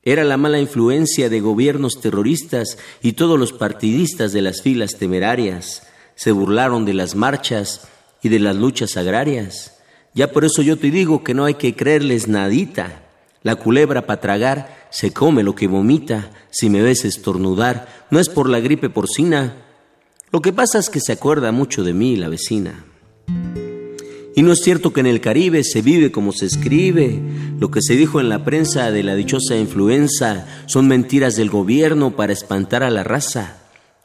[0.04, 5.84] Era la mala influencia de gobiernos terroristas y todos los partidistas de las filas temerarias
[6.16, 7.88] se burlaron de las marchas
[8.22, 9.80] y de las luchas agrarias.
[10.14, 13.04] Ya por eso yo te digo que no hay que creerles nadita.
[13.44, 16.32] La culebra para tragar se come lo que vomita.
[16.50, 19.56] Si me ves estornudar, no es por la gripe porcina.
[20.32, 22.86] Lo que pasa es que se acuerda mucho de mí la vecina.
[24.40, 27.20] Y no es cierto que en el Caribe se vive como se escribe.
[27.60, 32.16] Lo que se dijo en la prensa de la dichosa influenza son mentiras del gobierno
[32.16, 33.58] para espantar a la raza.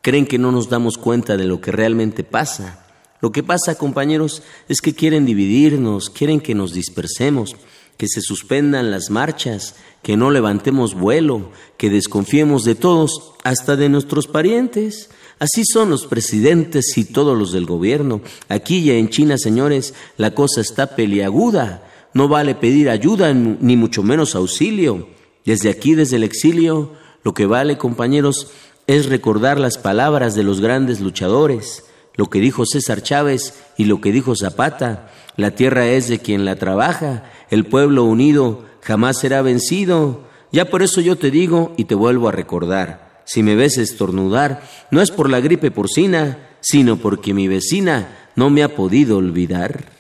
[0.02, 2.84] Creen que no nos damos cuenta de lo que realmente pasa.
[3.20, 7.54] Lo que pasa, compañeros, es que quieren dividirnos, quieren que nos dispersemos.
[7.96, 13.88] que se suspendan las marchas, que no levantemos vuelo, que desconfiemos de todos, hasta de
[13.88, 15.10] nuestros parientes.
[15.38, 18.20] Así son los presidentes y todos los del gobierno.
[18.48, 21.82] Aquí ya en China, señores, la cosa está peliaguda.
[22.12, 25.08] No vale pedir ayuda ni mucho menos auxilio.
[25.44, 28.48] Desde aquí, desde el exilio, lo que vale, compañeros,
[28.86, 34.00] es recordar las palabras de los grandes luchadores, lo que dijo César Chávez y lo
[34.00, 35.10] que dijo Zapata.
[35.36, 40.22] La tierra es de quien la trabaja, el pueblo unido jamás será vencido.
[40.52, 44.62] Ya por eso yo te digo y te vuelvo a recordar, si me ves estornudar,
[44.90, 49.92] no es por la gripe porcina, sino porque mi vecina no me ha podido olvidar.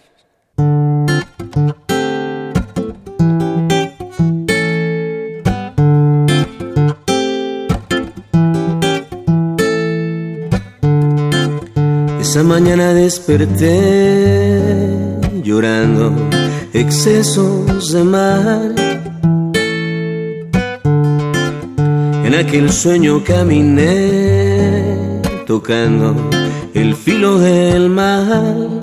[12.20, 13.70] Esa mañana desperté
[15.44, 16.12] llorando
[16.72, 19.03] excesos de mar.
[22.34, 24.90] En aquel sueño caminé
[25.46, 26.16] tocando
[26.74, 28.80] el filo del mal.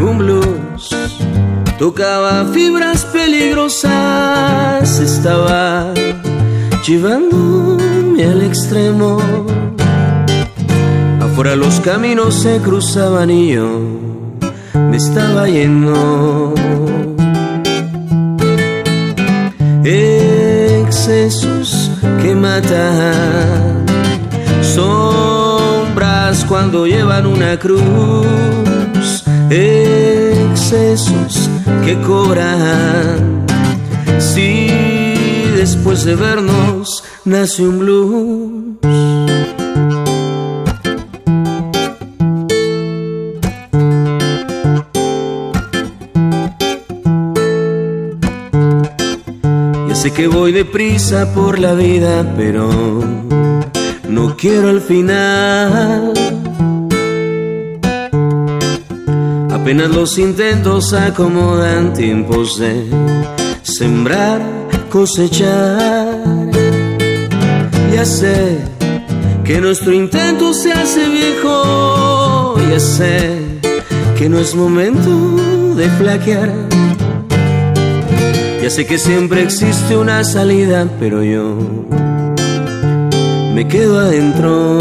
[0.00, 0.88] Un blues
[1.78, 5.92] tocaba fibras peligrosas, estaba
[6.86, 9.18] llevándome al extremo
[11.20, 13.82] Afuera los caminos se cruzaban y yo
[14.72, 16.54] me estaba yendo.
[21.08, 21.90] Excesos
[22.20, 23.86] que matan,
[24.60, 31.48] sombras cuando llevan una cruz, excesos
[31.82, 33.46] que cobran.
[34.18, 34.66] Si
[35.56, 38.67] después de vernos nace un blues
[50.08, 52.70] Sé que voy deprisa por la vida, pero
[54.08, 56.14] no quiero al final.
[59.50, 62.86] Apenas los intentos acomodan tiempos de
[63.60, 64.40] sembrar,
[64.88, 66.22] cosechar.
[67.92, 68.56] Ya sé
[69.44, 72.54] que nuestro intento se hace viejo.
[72.70, 73.42] Ya sé
[74.16, 75.10] que no es momento
[75.74, 76.50] de flaquear
[78.68, 81.56] ya sé que siempre existe una salida, pero yo
[83.54, 84.78] me quedo adentro.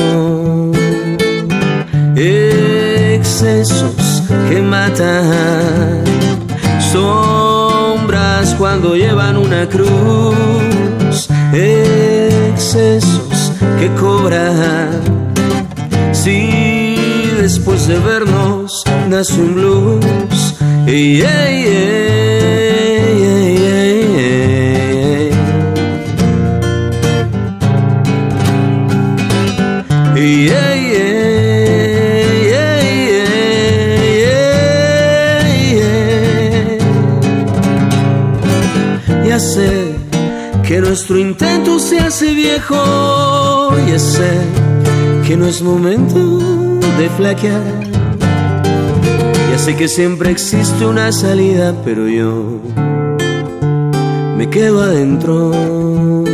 [2.18, 6.04] Excesos que matan,
[6.92, 15.00] sombras cuando llevan una cruz, excesos que cobran.
[16.12, 16.98] Si
[17.40, 21.48] después de vernos nace un blues, ya
[40.88, 44.32] nuestro intento se hace viejo, ya sé
[45.28, 46.18] que no es momento
[46.98, 47.62] de flaquear.
[49.52, 52.62] Ya sé que siempre existe una salida, pero yo
[54.38, 56.27] me quedo adentro.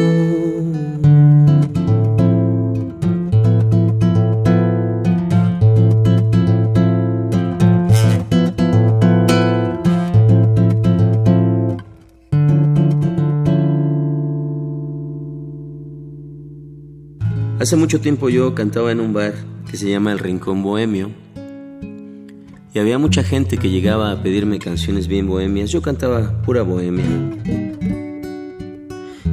[17.64, 19.34] Hace mucho tiempo yo cantaba en un bar
[19.72, 21.12] que se llama El Rincón Bohemio
[22.74, 25.72] y había mucha gente que llegaba a pedirme canciones bien bohemias.
[25.72, 27.06] Yo cantaba pura bohemia.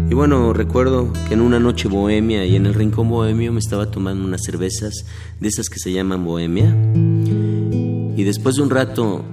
[0.09, 3.91] Y bueno, recuerdo que en una noche bohemia y en el Rincón Bohemio me estaba
[3.91, 5.07] tomando unas cervezas
[5.41, 6.73] de esas que se llaman bohemia.
[8.17, 9.25] Y después de un rato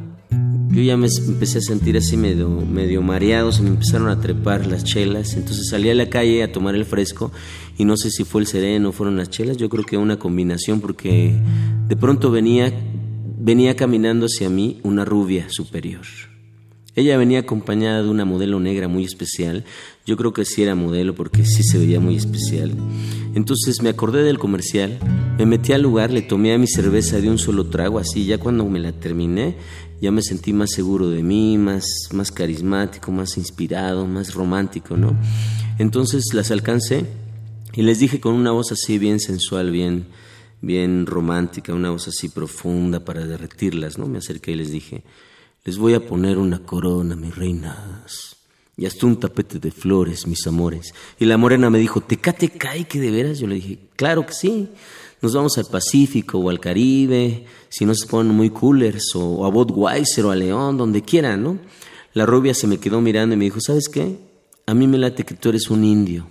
[0.69, 4.67] yo ya me empecé a sentir así medio, medio mareado, se me empezaron a trepar
[4.67, 7.31] las chelas, entonces salí a la calle a tomar el fresco
[7.77, 10.19] y no sé si fue el sereno o fueron las chelas, yo creo que una
[10.19, 11.35] combinación porque
[11.87, 12.73] de pronto venía,
[13.39, 16.05] venía caminando hacia mí una rubia superior.
[16.97, 19.65] Ella venía acompañada de una modelo negra muy especial.
[20.07, 22.71] Yo creo que sí era modelo porque sí se veía muy especial.
[23.35, 24.97] Entonces me acordé del comercial,
[25.37, 28.39] me metí al lugar, le tomé a mi cerveza de un solo trago, así ya
[28.39, 29.57] cuando me la terminé,
[30.01, 35.15] ya me sentí más seguro de mí, más, más carismático, más inspirado, más romántico, ¿no?
[35.79, 37.05] Entonces las alcancé
[37.73, 40.07] y les dije con una voz así bien sensual, bien,
[40.61, 44.07] bien romántica, una voz así profunda para derretirlas, ¿no?
[44.07, 45.03] Me acerqué y les dije,
[45.63, 48.37] Les voy a poner una corona, mis reinas.
[48.77, 50.93] Y hasta un tapete de flores, mis amores.
[51.19, 53.39] Y la morena me dijo, ¿Tecate cae que de veras?
[53.39, 54.69] Yo le dije, claro que sí.
[55.21, 59.49] Nos vamos al Pacífico o al Caribe, si no se ponen muy coolers, o, a
[59.49, 61.57] Budweiser o a León, donde quieran, ¿no?
[62.13, 64.17] La rubia se me quedó mirando y me dijo, ¿sabes qué?
[64.65, 66.27] A mí me late que tú eres un indio.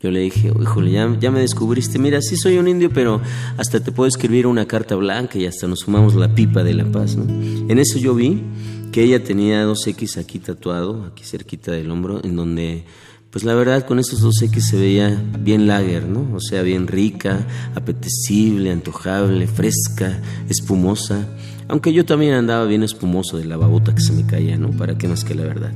[0.00, 1.98] Yo le dije, híjole, ya, ya me descubriste.
[2.00, 3.20] Mira, sí soy un indio, pero
[3.56, 6.90] hasta te puedo escribir una carta blanca y hasta nos fumamos la pipa de la
[6.90, 7.24] paz, ¿no?
[7.70, 8.42] En eso yo vi
[8.90, 12.84] que ella tenía dos X aquí tatuado, aquí cerquita del hombro, en donde,
[13.32, 16.28] pues la verdad, con esos dos X se veía bien lager, ¿no?
[16.34, 20.20] O sea, bien rica, apetecible, antojable, fresca,
[20.50, 21.26] espumosa.
[21.66, 24.70] Aunque yo también andaba bien espumoso de la babota que se me caía, ¿no?
[24.72, 25.72] Para qué más que la verdad.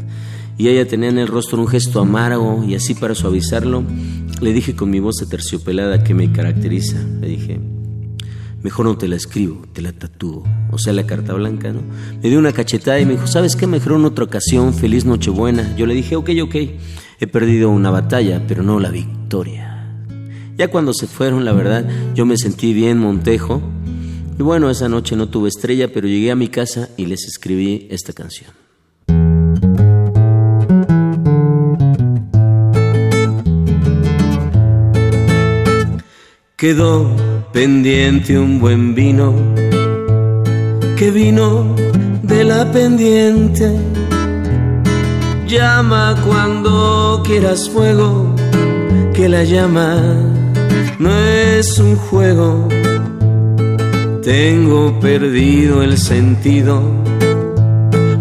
[0.59, 3.85] Y ella tenía en el rostro un gesto amargo y así para suavizarlo,
[4.43, 7.03] le dije con mi voz aterciopelada que me caracteriza.
[7.23, 7.59] Le dije,
[8.63, 10.45] mejor no te la escribo, te la tatúo.
[10.73, 11.81] O sea, la carta blanca, ¿no?
[12.23, 13.67] Me dio una cachetada y me dijo, ¿sabes qué?
[13.67, 15.75] Mejor en otra ocasión, feliz Nochebuena.
[15.77, 16.57] Yo le dije, ok, ok,
[17.19, 19.89] he perdido una batalla, pero no la victoria.
[20.57, 23.61] Ya cuando se fueron, la verdad, yo me sentí bien montejo.
[24.39, 27.89] Y bueno, esa noche no tuve estrella, pero llegué a mi casa y les escribí
[27.91, 28.51] esta canción.
[36.57, 37.15] Quedó
[37.53, 39.35] pendiente un buen vino
[40.97, 41.77] que vino
[42.23, 43.96] de la pendiente.
[45.47, 48.35] Llama cuando quieras fuego,
[49.15, 49.97] que la llama
[50.99, 52.67] no es un juego.
[54.25, 56.83] Tengo perdido el sentido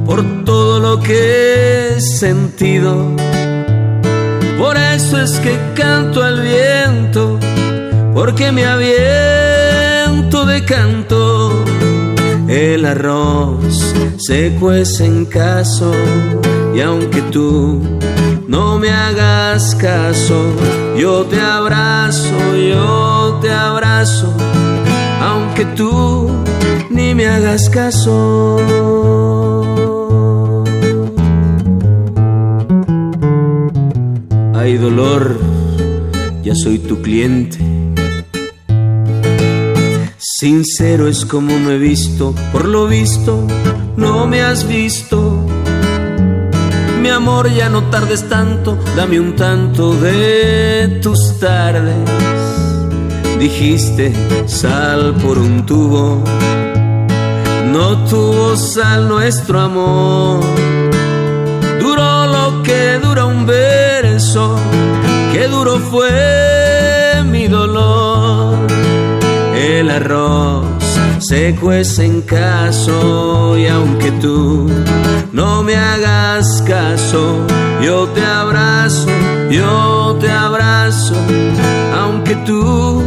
[0.06, 3.10] por todo lo que he sentido.
[4.60, 7.40] Por eso es que canto al viento,
[8.14, 11.66] porque me aviento de canto
[12.48, 15.92] el arroz se cuece en caso
[16.76, 17.82] y aunque tú
[18.48, 20.36] no me hagas caso,
[20.98, 24.32] yo te abrazo, yo te abrazo,
[25.22, 26.30] aunque tú
[26.90, 28.58] ni me hagas caso.
[34.54, 35.40] Hay dolor,
[36.44, 37.75] ya soy tu cliente
[40.38, 43.48] Sincero es como me he visto, por lo visto
[43.96, 45.46] no me has visto.
[47.02, 51.96] Mi amor, ya no tardes tanto, dame un tanto de tus tardes.
[53.40, 54.14] Dijiste
[54.46, 56.22] sal por un tubo,
[57.72, 60.44] no tuvo sal nuestro amor.
[61.80, 64.58] Duró lo que dura un verso,
[65.32, 68.95] que duro fue mi dolor
[69.80, 70.66] el arroz
[71.20, 74.70] se cuece en caso y aunque tú
[75.34, 77.40] no me hagas caso,
[77.82, 79.08] yo te abrazo,
[79.50, 81.16] yo te abrazo,
[81.94, 83.04] aunque tú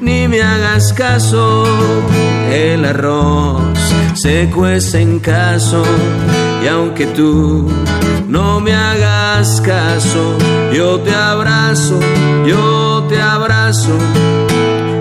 [0.00, 1.64] ni me hagas caso,
[2.50, 3.60] el arroz
[4.14, 5.82] se cuece en caso
[6.64, 7.70] y aunque tú
[8.26, 10.36] no me hagas caso,
[10.72, 12.00] yo te abrazo,
[12.46, 13.98] yo te abrazo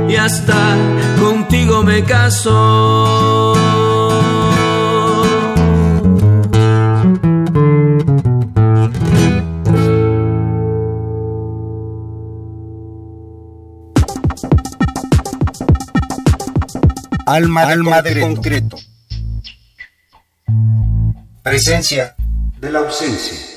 [0.08, 0.76] y hasta
[1.20, 3.56] contigo me caso.
[17.26, 18.78] Alma, Alma de concreto.
[21.42, 22.16] Presencia
[22.60, 23.55] de la ausencia.